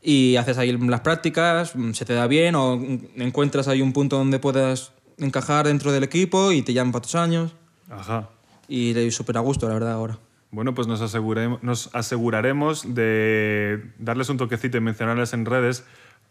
Y 0.00 0.36
haces 0.36 0.56
ahí 0.56 0.70
las 0.70 1.00
prácticas, 1.00 1.74
mm, 1.74 1.94
se 1.94 2.04
te 2.04 2.14
da 2.14 2.28
bien, 2.28 2.54
o 2.54 2.76
mm, 2.76 3.20
encuentras 3.22 3.66
ahí 3.66 3.82
un 3.82 3.92
punto 3.92 4.16
donde 4.18 4.38
puedas 4.38 4.92
encajar 5.18 5.66
dentro 5.66 5.90
del 5.90 6.04
equipo 6.04 6.52
y 6.52 6.62
te 6.62 6.72
llaman 6.72 6.92
para 6.92 7.02
tus 7.02 7.16
años. 7.16 7.56
Ajá. 7.90 8.28
Y 8.68 8.94
le 8.94 9.10
súper 9.10 9.36
a 9.36 9.40
gusto, 9.40 9.66
la 9.66 9.74
verdad, 9.74 9.94
ahora. 9.94 10.16
Bueno, 10.52 10.76
pues 10.76 10.86
nos, 10.86 11.00
nos 11.00 11.90
aseguraremos 11.92 12.94
de 12.94 13.82
darles 13.98 14.28
un 14.28 14.36
toquecito 14.36 14.76
y 14.76 14.80
mencionarles 14.80 15.32
en 15.32 15.44
redes 15.44 15.84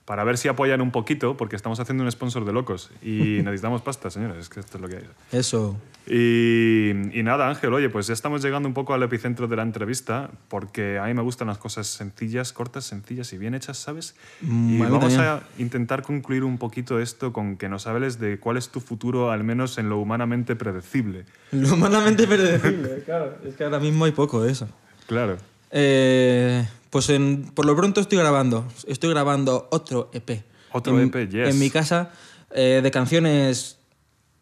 para 0.07 0.23
ver 0.23 0.37
si 0.37 0.47
apoyan 0.47 0.79
un 0.79 0.91
poquito, 0.91 1.35
porque 1.35 1.57
estamos 1.57 1.81
haciendo 1.81 2.05
un 2.05 2.09
sponsor 2.09 2.45
de 2.45 2.53
locos 2.53 2.91
y 3.01 3.41
necesitamos 3.43 3.81
pasta, 3.81 4.09
señores, 4.09 4.37
es 4.37 4.47
que 4.47 4.61
esto 4.61 4.77
es 4.77 4.81
lo 4.81 4.87
que 4.87 4.95
hay. 4.95 5.03
Eso. 5.33 5.75
Y, 6.07 6.91
y 7.11 7.23
nada, 7.23 7.49
Ángel, 7.49 7.73
oye, 7.73 7.89
pues 7.89 8.07
ya 8.07 8.13
estamos 8.13 8.41
llegando 8.41 8.69
un 8.69 8.73
poco 8.73 8.93
al 8.93 9.03
epicentro 9.03 9.49
de 9.49 9.57
la 9.57 9.63
entrevista, 9.63 10.31
porque 10.47 10.97
a 10.97 11.07
mí 11.07 11.13
me 11.13 11.21
gustan 11.23 11.49
las 11.49 11.57
cosas 11.57 11.87
sencillas, 11.87 12.53
cortas, 12.53 12.85
sencillas 12.85 13.33
y 13.33 13.37
bien 13.37 13.53
hechas, 13.53 13.79
¿sabes? 13.79 14.15
Mm, 14.39 14.75
y 14.75 14.79
vamos 14.79 15.13
también. 15.13 15.21
a 15.23 15.41
intentar 15.57 16.03
concluir 16.03 16.45
un 16.45 16.57
poquito 16.57 17.01
esto 17.01 17.33
con 17.33 17.57
que 17.57 17.67
nos 17.67 17.85
hables 17.85 18.17
de 18.17 18.39
cuál 18.39 18.55
es 18.55 18.69
tu 18.69 18.79
futuro, 18.79 19.31
al 19.31 19.43
menos 19.43 19.77
en 19.77 19.89
lo 19.89 19.99
humanamente 19.99 20.55
predecible. 20.55 21.25
Lo 21.51 21.73
humanamente 21.73 22.25
predecible, 22.25 23.01
claro. 23.05 23.35
Es 23.45 23.55
que 23.55 23.65
ahora 23.65 23.79
mismo 23.79 24.05
hay 24.05 24.13
poco 24.13 24.41
de 24.41 24.53
eso. 24.53 24.69
Claro. 25.05 25.35
Eh, 25.69 26.65
pues 26.89 27.09
en- 27.09 27.51
por 27.53 27.65
lo 27.65 27.75
pronto 27.75 28.01
estoy 28.01 28.17
grabando. 28.17 28.65
Estoy 28.87 29.09
grabando 29.09 29.67
otro 29.71 30.09
EP. 30.13 30.43
Otro 30.71 30.99
en, 30.99 31.07
EP, 31.07 31.29
yes. 31.29 31.49
En 31.49 31.59
mi 31.59 31.69
casa, 31.69 32.11
eh, 32.51 32.81
de 32.83 32.91
canciones, 32.91 33.77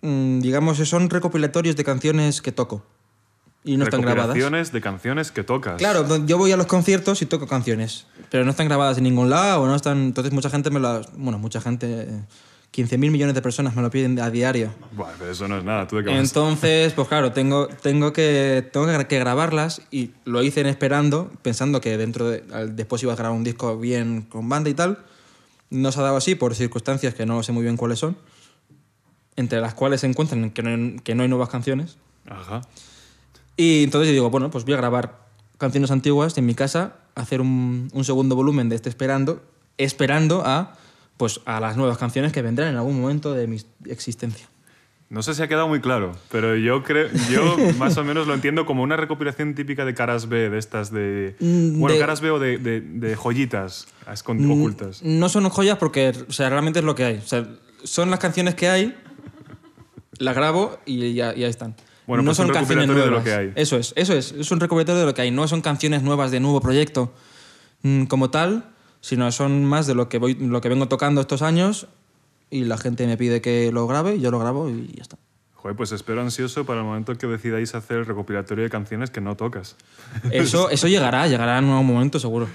mm, 0.01 0.39
digamos, 0.39 0.77
son 0.77 1.09
recopilatorios 1.09 1.75
de 1.75 1.83
canciones 1.83 2.41
que 2.41 2.51
toco. 2.51 2.83
Y 3.63 3.77
no 3.77 3.83
están 3.85 4.01
grabadas. 4.01 4.27
Recopilaciones 4.35 4.71
de 4.71 4.81
canciones 4.81 5.31
que 5.31 5.43
tocas. 5.43 5.77
Claro, 5.77 6.23
yo 6.27 6.37
voy 6.37 6.51
a 6.51 6.57
los 6.57 6.67
conciertos 6.67 7.23
y 7.23 7.25
toco 7.25 7.47
canciones, 7.47 8.05
pero 8.29 8.45
no 8.45 8.51
están 8.51 8.67
grabadas 8.67 8.97
en 8.99 9.05
ningún 9.05 9.31
lado, 9.31 9.65
no 9.65 9.75
están... 9.75 9.97
Entonces 10.03 10.31
mucha 10.33 10.51
gente 10.51 10.69
me 10.69 10.79
las... 10.79 11.11
Bueno, 11.17 11.39
mucha 11.39 11.59
gente... 11.61 12.03
eh, 12.03 12.21
15.000 12.75 12.97
millones 13.11 13.33
de 13.35 13.41
personas 13.41 13.75
me 13.75 13.81
lo 13.81 13.89
piden 13.89 14.19
a 14.19 14.29
diario. 14.29 14.73
Bueno, 14.91 15.13
pero 15.17 15.31
eso 15.31 15.47
no 15.47 15.57
es 15.57 15.63
nada, 15.63 15.87
tú 15.87 15.95
de 15.97 16.03
qué? 16.03 16.17
Entonces, 16.17 16.91
pues 16.93 17.07
claro, 17.07 17.31
tengo, 17.31 17.67
tengo, 17.67 18.11
que, 18.11 18.67
tengo 18.73 18.85
que- 19.07 19.19
grabarlas 19.19 19.81
y 19.91 20.11
lo 20.25 20.43
hice 20.43 20.61
en 20.61 20.67
esperando, 20.67 21.31
pensando 21.41 21.79
que 21.79 21.97
dentro 21.97 22.29
de, 22.29 22.43
después 22.69 23.01
iba 23.03 23.13
a 23.13 23.15
grabar 23.15 23.37
un 23.37 23.43
disco 23.43 23.77
bien 23.79 24.23
con 24.23 24.49
banda 24.49 24.69
y 24.69 24.73
tal. 24.73 24.99
No 25.69 25.91
se 25.91 25.99
ha 25.99 26.03
dado 26.03 26.17
así 26.17 26.35
por 26.35 26.53
circunstancias 26.53 27.13
que 27.13 27.25
no 27.25 27.41
sé 27.43 27.51
muy 27.51 27.63
bien 27.63 27.77
cuáles 27.77 27.99
son, 27.99 28.17
entre 29.35 29.61
las 29.61 29.73
cuales 29.73 30.01
se 30.01 30.07
encuentran 30.07 30.51
que 30.51 30.61
no 30.63 30.69
hay, 30.69 30.97
que 31.03 31.15
no 31.15 31.23
hay 31.23 31.29
nuevas 31.29 31.49
canciones. 31.49 31.97
Ajá. 32.27 32.61
Y 33.57 33.83
entonces 33.85 34.07
yo 34.09 34.13
digo, 34.13 34.29
bueno, 34.29 34.51
pues 34.51 34.65
voy 34.65 34.73
a 34.73 34.77
grabar 34.77 35.25
canciones 35.57 35.91
antiguas 35.91 36.37
en 36.37 36.45
mi 36.45 36.55
casa, 36.55 36.95
hacer 37.15 37.39
un, 37.41 37.89
un 37.93 38.03
segundo 38.03 38.35
volumen 38.35 38.67
de 38.69 38.75
este 38.75 38.89
esperando, 38.89 39.41
esperando 39.77 40.43
a, 40.45 40.75
pues, 41.17 41.41
a 41.45 41.59
las 41.59 41.77
nuevas 41.77 41.97
canciones 41.97 42.31
que 42.31 42.41
vendrán 42.41 42.69
en 42.69 42.75
algún 42.77 42.99
momento 42.99 43.33
de 43.33 43.47
mi 43.47 43.57
existencia. 43.89 44.47
No 45.07 45.21
sé 45.21 45.35
si 45.35 45.43
ha 45.43 45.47
quedado 45.47 45.67
muy 45.67 45.81
claro, 45.81 46.13
pero 46.31 46.55
yo 46.55 46.83
creo, 46.83 47.07
yo 47.31 47.57
más 47.77 47.95
o 47.97 48.03
menos 48.03 48.25
lo 48.27 48.33
entiendo 48.33 48.65
como 48.65 48.81
una 48.81 48.97
recopilación 48.97 49.53
típica 49.53 49.85
de 49.85 49.93
caras 49.93 50.27
B, 50.27 50.49
de 50.49 50.57
estas 50.57 50.91
de... 50.91 51.35
Mm, 51.39 51.79
bueno, 51.79 51.93
de- 51.93 51.99
caras 51.99 52.21
B 52.21 52.31
o 52.31 52.39
de, 52.39 52.57
de- 52.57 52.81
de 52.81 53.15
joyitas 53.15 53.87
escon- 54.07 54.43
ocultas. 54.51 55.03
No 55.03 55.29
son 55.29 55.47
joyas 55.49 55.77
porque 55.77 56.11
o 56.27 56.31
sea, 56.33 56.49
realmente 56.49 56.79
es 56.79 56.85
lo 56.85 56.95
que 56.95 57.03
hay. 57.05 57.17
O 57.17 57.27
sea, 57.27 57.47
son 57.83 58.09
las 58.09 58.19
canciones 58.19 58.55
que 58.55 58.67
hay, 58.67 58.95
las 60.17 60.35
grabo 60.35 60.79
y 60.85 61.13
ya, 61.13 61.31
están. 61.31 61.75
Bueno, 62.07 62.23
no 62.23 62.29
pues 62.29 62.37
son 62.37 62.47
un 62.47 62.53
canciones 62.53 62.87
recopilatorio 62.87 63.03
de 63.03 63.11
lo 63.11 63.23
nuevas. 63.23 63.53
que 63.53 63.59
hay. 63.59 63.63
Eso 63.63 63.77
es, 63.77 63.93
eso 63.95 64.13
es. 64.13 64.31
Es 64.31 64.51
un 64.51 64.59
recopilatorio 64.59 64.99
de 65.01 65.05
lo 65.05 65.13
que 65.13 65.21
hay. 65.21 65.31
No 65.31 65.47
son 65.47 65.61
canciones 65.61 66.01
nuevas 66.03 66.31
de 66.31 66.39
nuevo 66.39 66.61
proyecto 66.61 67.13
mm, 67.83 68.05
como 68.05 68.29
tal, 68.31 68.65
sino 69.05 69.31
son 69.31 69.65
más 69.65 69.85
de 69.85 69.93
lo 69.93 70.09
que, 70.09 70.17
voy, 70.17 70.33
lo 70.33 70.61
que 70.61 70.69
vengo 70.69 70.87
tocando 70.87 71.21
estos 71.21 71.43
años 71.43 71.87
y 72.49 72.63
la 72.63 72.75
gente 72.75 73.05
me 73.05 73.17
pide 73.17 73.39
que 73.39 73.71
lo 73.71 73.85
grabe 73.85 74.15
y 74.15 74.19
yo 74.19 74.31
lo 74.31 74.39
grabo 74.39 74.67
y 74.67 74.87
ya 74.95 75.03
está. 75.03 75.17
Joder, 75.53 75.77
pues 75.77 75.91
espero 75.91 76.21
ansioso 76.21 76.65
para 76.65 76.79
el 76.79 76.87
momento 76.87 77.15
que 77.15 77.27
decidáis 77.27 77.75
hacer 77.75 77.97
el 77.97 78.07
recopilatorio 78.07 78.63
de 78.63 78.71
canciones 78.71 79.11
que 79.11 79.21
no 79.21 79.35
tocas. 79.35 79.75
Eso, 80.31 80.71
eso 80.71 80.87
llegará, 80.87 81.27
llegará 81.27 81.59
en 81.59 81.65
un 81.65 81.85
momento 81.85 82.19
seguro. 82.19 82.47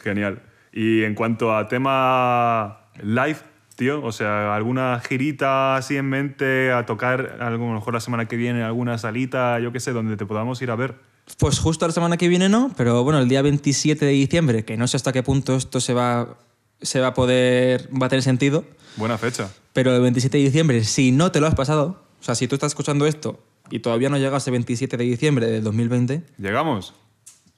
Genial. 0.00 0.42
Y 0.72 1.02
en 1.02 1.16
cuanto 1.16 1.56
a 1.56 1.66
tema 1.66 2.82
live, 3.02 3.38
tío, 3.74 4.00
o 4.04 4.12
sea, 4.12 4.54
alguna 4.54 5.00
girita 5.00 5.74
así 5.74 5.96
en 5.96 6.08
mente 6.08 6.70
a 6.70 6.86
tocar, 6.86 7.38
a 7.40 7.50
lo 7.50 7.58
mejor 7.58 7.94
la 7.94 8.00
semana 8.00 8.26
que 8.26 8.36
viene, 8.36 8.62
alguna 8.62 8.96
salita, 8.96 9.58
yo 9.58 9.72
qué 9.72 9.80
sé, 9.80 9.90
donde 9.90 10.16
te 10.16 10.24
podamos 10.24 10.62
ir 10.62 10.70
a 10.70 10.76
ver. 10.76 10.94
Pues 11.38 11.58
justo 11.58 11.86
la 11.86 11.92
semana 11.92 12.16
que 12.16 12.28
viene 12.28 12.48
no, 12.48 12.72
pero 12.76 13.02
bueno, 13.04 13.18
el 13.18 13.28
día 13.28 13.42
27 13.42 14.04
de 14.04 14.12
diciembre, 14.12 14.64
que 14.64 14.76
no 14.76 14.86
sé 14.86 14.96
hasta 14.96 15.12
qué 15.12 15.22
punto 15.22 15.56
esto 15.56 15.80
se 15.80 15.92
va, 15.92 16.38
se 16.80 17.00
va 17.00 17.08
a 17.08 17.14
poder, 17.14 17.88
va 18.00 18.06
a 18.06 18.08
tener 18.08 18.22
sentido, 18.22 18.64
Buena 18.96 19.18
fecha. 19.18 19.50
pero 19.72 19.94
el 19.94 20.00
27 20.02 20.38
de 20.38 20.44
diciembre, 20.44 20.84
si 20.84 21.12
no 21.12 21.32
te 21.32 21.40
lo 21.40 21.46
has 21.46 21.54
pasado, 21.54 22.02
o 22.20 22.24
sea, 22.24 22.34
si 22.34 22.46
tú 22.48 22.54
estás 22.54 22.72
escuchando 22.72 23.06
esto 23.06 23.40
y 23.70 23.80
todavía 23.80 24.08
no 24.08 24.16
llegas 24.18 24.46
el 24.46 24.52
27 24.52 24.96
de 24.96 25.04
diciembre 25.04 25.46
del 25.50 25.64
2020, 25.64 26.22
¿Llegamos? 26.38 26.94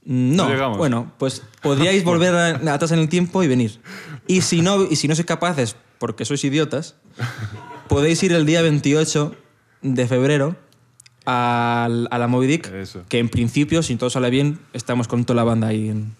mm, 0.05 0.35
no, 0.35 0.77
bueno, 0.77 1.13
pues 1.19 1.43
podríais 1.63 2.03
volver 2.05 2.35
atrás 2.69 2.91
en 2.93 2.99
el 3.01 3.09
tiempo 3.09 3.43
y 3.43 3.49
venir. 3.49 3.81
Y 4.27 4.41
si 4.41 4.63
no, 4.63 4.85
y 4.91 4.97
si 4.97 5.09
no 5.09 5.15
sois 5.15 5.27
capaces, 5.27 5.77
porque 5.99 6.25
sois 6.25 6.43
idiotas, 6.43 6.97
podéis 7.89 8.23
ir 8.23 8.33
el 8.33 8.47
día 8.47 8.63
28 8.63 9.35
de 9.83 10.07
febrero 10.09 10.57
al- 11.29 12.09
a 12.11 12.19
la 12.19 12.27
Moby 12.27 12.47
Dick, 12.47 12.73
Eso. 12.73 13.05
que 13.09 13.19
en 13.19 13.29
principio, 13.29 13.83
si 13.83 13.97
todo 13.97 14.09
sale 14.11 14.31
bien, 14.31 14.59
estamos 14.73 15.09
con 15.09 15.25
toda 15.25 15.37
la 15.37 15.45
banda 15.45 15.69
ahí 15.69 15.91
en, 15.91 16.13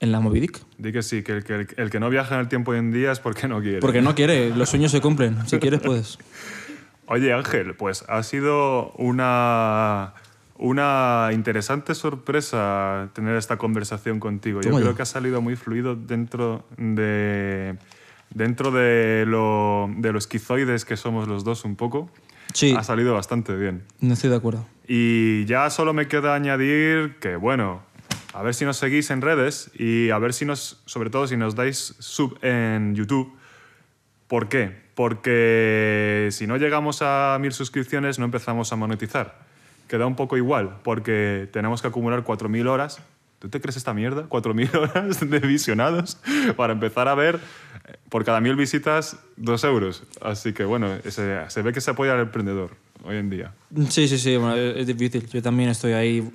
en 0.00 0.10
la 0.12 0.20
Moby 0.20 0.40
Dick. 0.40 0.60
Di 0.78 0.90
que 0.92 1.02
sí, 1.02 1.22
que 1.22 1.32
el, 1.32 1.44
que 1.44 1.54
el- 1.54 1.68
el 1.76 1.90
que 1.90 2.00
no 2.00 2.08
viaja 2.08 2.34
en 2.34 2.40
el 2.40 2.48
tiempo 2.48 2.70
hoy 2.72 2.78
en 2.78 2.92
día 2.92 3.12
es 3.12 3.20
porque 3.20 3.46
no 3.46 3.60
quiere. 3.60 3.80
Porque 3.80 4.00
no 4.00 4.14
quiere, 4.14 4.54
los 4.56 4.70
sueños 4.70 4.90
se 4.90 5.00
cumplen. 5.00 5.36
Si 5.46 5.58
quieres, 5.58 5.80
puedes. 5.84 6.18
Oye, 7.06 7.32
Ángel, 7.32 7.74
pues 7.74 8.04
ha 8.08 8.22
sido 8.22 8.92
una, 8.92 10.14
una 10.56 11.28
interesante 11.32 11.94
sorpresa 11.94 13.10
tener 13.12 13.36
esta 13.36 13.58
conversación 13.58 14.18
contigo. 14.18 14.60
Yo 14.62 14.70
creo 14.76 14.94
que 14.94 15.02
ha 15.02 15.06
salido 15.06 15.42
muy 15.42 15.56
fluido 15.56 15.94
dentro 15.94 16.64
de, 16.78 17.76
dentro 18.30 18.70
de 18.70 19.24
lo, 19.26 19.90
de 19.98 20.10
lo 20.12 20.18
esquizoides 20.18 20.84
que 20.86 20.96
somos 20.96 21.28
los 21.28 21.44
dos 21.44 21.64
un 21.66 21.76
poco. 21.76 22.08
Sí. 22.52 22.74
ha 22.76 22.82
salido 22.82 23.14
bastante 23.14 23.54
bien. 23.56 23.82
No 24.00 24.14
estoy 24.14 24.30
de 24.30 24.36
acuerdo. 24.36 24.66
Y 24.86 25.44
ya 25.46 25.70
solo 25.70 25.92
me 25.92 26.08
queda 26.08 26.34
añadir 26.34 27.16
que, 27.20 27.36
bueno, 27.36 27.82
a 28.34 28.42
ver 28.42 28.54
si 28.54 28.64
nos 28.64 28.76
seguís 28.76 29.10
en 29.10 29.20
redes 29.20 29.70
y 29.74 30.10
a 30.10 30.18
ver 30.18 30.32
si 30.32 30.44
nos, 30.44 30.82
sobre 30.86 31.10
todo 31.10 31.26
si 31.26 31.36
nos 31.36 31.54
dais 31.54 31.94
sub 31.98 32.38
en 32.42 32.94
YouTube. 32.94 33.32
¿Por 34.26 34.48
qué? 34.48 34.82
Porque 34.94 36.28
si 36.32 36.46
no 36.46 36.56
llegamos 36.56 37.00
a 37.02 37.36
mil 37.40 37.52
suscripciones 37.52 38.18
no 38.18 38.24
empezamos 38.24 38.72
a 38.72 38.76
monetizar. 38.76 39.40
Queda 39.88 40.06
un 40.06 40.16
poco 40.16 40.36
igual, 40.36 40.78
porque 40.82 41.48
tenemos 41.52 41.82
que 41.82 41.88
acumular 41.88 42.24
4.000 42.24 42.66
horas. 42.66 43.02
¿Tú 43.42 43.48
te 43.48 43.60
crees 43.60 43.76
esta 43.76 43.92
mierda? 43.92 44.28
4.000 44.28 44.74
horas 44.78 45.28
de 45.28 45.40
visionados 45.40 46.16
para 46.56 46.74
empezar 46.74 47.08
a 47.08 47.16
ver 47.16 47.40
eh, 47.88 47.96
por 48.08 48.24
cada 48.24 48.40
mil 48.40 48.54
visitas 48.54 49.16
dos 49.36 49.64
euros. 49.64 50.04
Así 50.20 50.52
que 50.52 50.64
bueno, 50.64 50.88
se, 51.02 51.50
se 51.50 51.62
ve 51.62 51.72
que 51.72 51.80
se 51.80 51.90
apoya 51.90 52.12
al 52.12 52.20
emprendedor 52.20 52.76
hoy 53.02 53.16
en 53.16 53.30
día. 53.30 53.52
Sí, 53.88 54.06
sí, 54.06 54.16
sí, 54.18 54.36
bueno, 54.36 54.54
es 54.54 54.86
difícil. 54.86 55.26
Yo 55.26 55.42
también 55.42 55.70
estoy 55.70 55.92
ahí. 55.92 56.30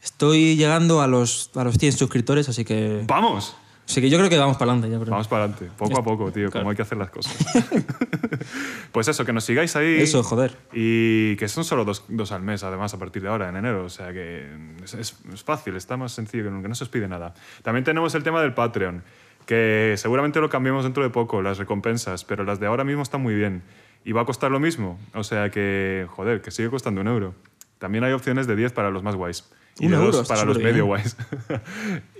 Estoy 0.00 0.54
llegando 0.54 1.02
a 1.02 1.08
los, 1.08 1.50
a 1.56 1.64
los 1.64 1.74
100 1.74 1.94
suscriptores, 1.94 2.48
así 2.48 2.64
que. 2.64 3.02
¡Vamos! 3.08 3.56
Así 3.92 4.00
que 4.00 4.08
yo 4.08 4.16
creo 4.16 4.30
que 4.30 4.38
vamos 4.38 4.56
para 4.56 4.72
adelante. 4.72 4.90
Ya, 4.90 4.98
creo. 4.98 5.10
Vamos 5.10 5.28
para 5.28 5.44
adelante, 5.44 5.68
poco 5.76 5.98
a 5.98 6.02
poco, 6.02 6.32
tío, 6.32 6.50
como 6.50 6.70
hay 6.70 6.76
que 6.76 6.82
hacer 6.82 6.96
las 6.96 7.10
cosas. 7.10 7.36
pues 8.92 9.08
eso, 9.08 9.24
que 9.24 9.32
nos 9.32 9.44
sigáis 9.44 9.76
ahí. 9.76 10.00
Eso, 10.00 10.22
joder. 10.22 10.56
Y 10.72 11.36
que 11.36 11.48
son 11.48 11.64
solo 11.64 11.84
dos, 11.84 12.04
dos 12.08 12.32
al 12.32 12.42
mes, 12.42 12.64
además, 12.64 12.94
a 12.94 12.98
partir 12.98 13.22
de 13.22 13.28
ahora, 13.28 13.48
en 13.48 13.56
enero. 13.56 13.84
O 13.84 13.88
sea 13.90 14.12
que 14.12 14.46
es, 14.82 14.94
es- 14.94 15.16
es 15.32 15.42
fácil, 15.44 15.76
está 15.76 15.96
más 15.96 16.12
sencillo 16.12 16.44
que 16.44 16.50
nunca, 16.50 16.68
no 16.68 16.74
se 16.74 16.84
os 16.84 16.90
pide 16.90 17.08
nada. 17.08 17.34
También 17.62 17.84
tenemos 17.84 18.14
el 18.14 18.22
tema 18.22 18.40
del 18.40 18.54
Patreon, 18.54 19.02
que 19.46 19.94
seguramente 19.98 20.40
lo 20.40 20.48
cambiemos 20.48 20.84
dentro 20.84 21.02
de 21.02 21.10
poco, 21.10 21.42
las 21.42 21.58
recompensas, 21.58 22.24
pero 22.24 22.44
las 22.44 22.60
de 22.60 22.66
ahora 22.66 22.84
mismo 22.84 23.02
están 23.02 23.20
muy 23.22 23.34
bien. 23.34 23.62
Y 24.04 24.12
va 24.12 24.22
a 24.22 24.24
costar 24.24 24.50
lo 24.50 24.58
mismo. 24.58 24.98
O 25.14 25.22
sea 25.22 25.50
que, 25.50 26.06
joder, 26.10 26.40
que 26.40 26.50
sigue 26.50 26.70
costando 26.70 27.00
un 27.00 27.08
euro. 27.08 27.34
También 27.78 28.04
hay 28.04 28.12
opciones 28.12 28.46
de 28.46 28.56
10 28.56 28.72
para 28.72 28.90
los 28.90 29.02
más 29.02 29.14
guays. 29.16 29.48
Y 29.78 29.88
de 29.88 29.96
dos 29.96 30.28
para 30.28 30.44
los 30.44 30.54
superbién. 30.56 30.74
medio 30.74 30.86
guays. 30.86 31.16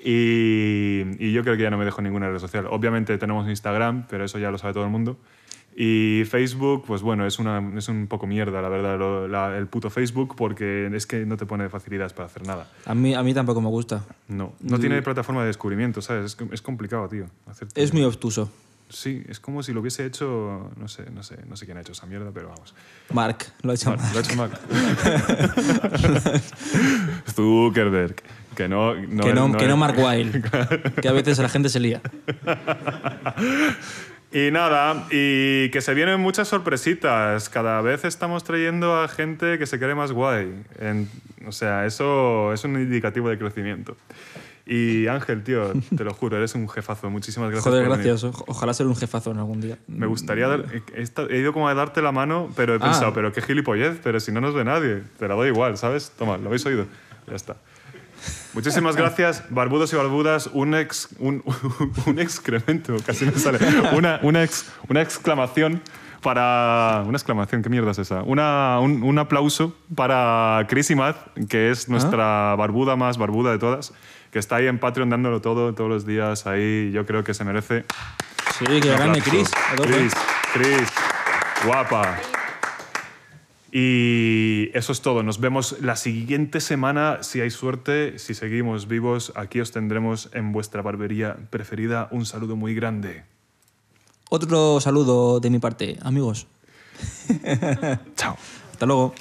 y, 0.05 1.03
y 1.19 1.33
yo 1.33 1.43
creo 1.43 1.57
que 1.57 1.63
ya 1.63 1.71
no 1.71 1.79
me 1.79 1.85
dejo 1.85 2.03
ninguna 2.03 2.29
red 2.31 2.39
social. 2.39 2.67
Obviamente 2.71 3.17
tenemos 3.19 3.49
Instagram, 3.49 4.07
pero 4.09 4.25
eso 4.25 4.39
ya 4.39 4.51
lo 4.51 4.59
sabe 4.59 4.73
todo 4.75 4.85
el 4.85 4.91
mundo. 4.91 5.19
Y 5.75 6.25
Facebook, 6.29 6.85
pues 6.87 7.01
bueno, 7.01 7.27
es, 7.27 7.39
una, 7.39 7.63
es 7.79 7.89
un 7.89 8.07
poco 8.07 8.27
mierda, 8.27 8.61
la 8.61 8.69
verdad, 8.69 8.99
lo- 8.99 9.27
la- 9.27 9.57
el 9.57 9.69
puto 9.69 9.89
Facebook, 9.89 10.35
porque 10.37 10.91
es 10.93 11.07
que 11.07 11.25
no 11.25 11.39
te 11.39 11.47
pone 11.47 11.69
facilidades 11.71 12.13
para 12.13 12.27
hacer 12.27 12.47
nada. 12.47 12.71
A 12.85 12.95
mí, 12.95 13.15
a 13.15 13.23
mí 13.23 13.33
tampoco 13.33 13.63
me 13.63 13.69
gusta. 13.69 14.05
No, 14.29 14.53
no 14.61 14.79
tiene 14.79 15.01
plataforma 15.01 15.41
de 15.43 15.47
descubrimiento, 15.47 16.03
¿sabes? 16.03 16.37
Es, 16.39 16.53
es 16.53 16.61
complicado, 16.61 17.09
tío. 17.09 17.25
hacerte- 17.47 17.83
Es 17.83 17.95
muy 17.95 18.03
obtuso. 18.05 18.51
Sí, 18.93 19.23
es 19.27 19.41
como 19.41 19.63
si 19.63 19.73
lo 19.73 19.81
hubiese 19.81 20.05
hecho, 20.05 20.71
no 20.77 20.87
sé, 20.87 21.11
no 21.11 21.23
sé, 21.23 21.39
no 21.49 21.57
sé 21.57 21.65
quién 21.65 21.79
ha 21.79 21.81
hecho 21.81 21.93
esa 21.93 22.05
mierda, 22.07 22.31
pero 22.33 22.51
vamos. 22.51 22.75
Mark, 23.11 23.39
lo 23.63 23.73
ha 23.73 23.75
hecho 23.75 23.89
Mark, 23.89 24.03
Mark. 24.03 24.13
lo 24.13 24.19
ha 24.19 24.23
hecho 24.23 24.37
Mark. 24.37 24.53
Zuckerberg, 27.35 28.17
que 28.55 28.69
no... 28.69 28.95
no 28.95 29.25
que 29.25 29.33
no, 29.33 29.49
no 29.49 29.57
que 29.59 29.67
no 29.67 29.77
Mark 29.79 29.97
Wilde. 29.99 30.43
que 31.03 31.09
a 31.09 31.13
veces 31.13 31.39
la 31.39 31.49
gente 31.49 31.71
se 31.71 31.81
lía. 31.81 32.03
Y 34.31 34.51
nada, 34.51 35.07
y 35.11 35.71
que 35.71 35.81
se 35.81 35.95
vienen 35.95 36.21
muchas 36.21 36.49
sorpresitas. 36.49 37.49
Cada 37.49 37.81
vez 37.83 38.05
estamos 38.05 38.45
trayendo 38.45 39.01
a 39.01 39.09
gente 39.09 39.59
que 39.59 39.67
se 39.67 39.79
cree 39.79 39.95
más 39.95 40.13
guay. 40.13 40.55
En- 40.79 41.09
o 41.47 41.53
sea, 41.53 41.87
eso 41.87 42.53
es 42.53 42.65
un 42.65 42.77
indicativo 42.81 43.29
de 43.29 43.39
crecimiento. 43.39 43.97
Y 44.65 45.09
Ángel, 45.09 45.43
tío, 45.43 45.73
te 45.97 46.05
lo 46.05 46.15
juro, 46.15 46.37
eres 46.37 46.55
un 46.55 46.69
jefazo. 46.69 47.11
Muchísimas 47.11 47.51
gracias. 47.51 47.65
Joder, 47.69 47.89
por 47.89 47.99
gracias. 47.99 48.25
Ojalá 48.47 48.73
ser 48.75 48.87
un 48.87 48.95
jefazo 48.97 49.33
en 49.33 49.39
algún 49.39 49.61
día. 49.61 49.77
Me 49.89 50.07
gustaría 50.07 50.47
dar, 50.47 50.67
he, 50.73 51.03
esta- 51.03 51.23
he 51.29 51.39
ido 51.39 51.53
como 51.53 51.69
a 51.69 51.75
darte 51.75 52.01
la 52.01 52.13
mano, 52.13 52.49
pero 52.55 52.75
he 52.75 52.77
Ah. 52.77 52.81
pensado, 52.81 53.13
pero 53.13 53.33
qué 53.33 53.43
gilipollez, 53.43 53.99
pero 54.03 54.21
si 54.21 54.31
no 54.31 54.41
nos 54.41 54.55
ve 54.55 54.65
nadie, 54.65 55.03
te 55.19 55.27
la 55.27 55.35
doy 55.35 55.49
igual, 55.49 55.77
¿sabes? 55.79 56.13
Toma, 56.17 56.37
lo 56.39 56.47
habéis 56.47 56.65
oído. 56.67 56.87
Ya 57.29 57.35
está. 57.35 57.57
Muchísimas 58.55 58.95
gracias, 58.97 59.43
barbudos 59.51 59.93
y 59.93 59.97
barbudas. 59.97 60.49
Un, 60.53 60.75
ex, 60.75 61.09
un, 61.19 61.43
un 62.07 62.19
excremento, 62.19 62.95
casi 63.05 63.25
me 63.25 63.33
sale. 63.33 63.59
Una, 63.97 64.21
una, 64.23 64.45
ex- 64.45 64.67
una 64.89 65.03
exclamación 65.03 65.81
para. 66.23 67.05
Una 67.07 67.17
exclamación, 67.19 67.63
¿qué 67.63 67.69
mierda 67.69 67.91
es 67.91 67.99
esa? 67.99 68.23
Una, 68.23 68.79
un, 68.81 69.03
un 69.03 69.19
aplauso 69.19 69.77
para 69.95 70.65
Chris 70.69 70.91
y 70.91 70.95
Matt, 70.95 71.17
que 71.49 71.71
es 71.71 71.89
nuestra 71.91 72.55
barbuda 72.57 72.97
más 72.97 73.19
barbuda 73.19 73.51
de 73.51 73.59
todas, 73.59 73.93
que 74.31 74.39
está 74.39 74.57
ahí 74.57 74.67
en 74.67 74.79
Patreon 74.79 75.11
dándolo 75.11 75.43
todo 75.43 75.75
todos 75.75 75.91
los 75.91 76.07
días. 76.07 76.47
Ahí 76.47 76.91
yo 76.93 77.05
creo 77.05 77.23
que 77.25 77.35
se 77.35 77.45
merece 77.45 77.85
Sí, 78.59 78.65
que 78.81 78.89
grande. 78.91 79.21
Chris. 79.21 79.51
a 79.73 79.77
tope. 79.77 79.89
Chris, 79.89 80.13
Chris, 80.55 80.89
guapa. 81.67 82.17
Y 83.75 84.69
eso 84.75 84.93
es 84.93 85.01
todo. 85.01 85.23
Nos 85.23 85.41
vemos 85.41 85.81
la 85.81 85.97
siguiente 85.97 86.61
semana, 86.61 87.23
si 87.23 87.41
hay 87.41 87.51
suerte, 87.51 88.19
si 88.19 88.35
seguimos 88.35 88.87
vivos. 88.87 89.33
Aquí 89.35 89.61
os 89.61 89.73
tendremos 89.73 90.29
en 90.35 90.53
vuestra 90.53 90.83
barbería 90.83 91.37
preferida. 91.49 92.09
Un 92.11 92.27
saludo 92.27 92.55
muy 92.55 92.75
grande. 92.75 93.25
Otro 94.35 94.81
saludo 94.81 95.41
de 95.41 95.51
mi 95.51 95.59
parte, 95.59 95.99
amigos. 96.01 96.47
Chao. 98.17 98.35
Hasta 98.73 98.87
luego. 98.87 99.13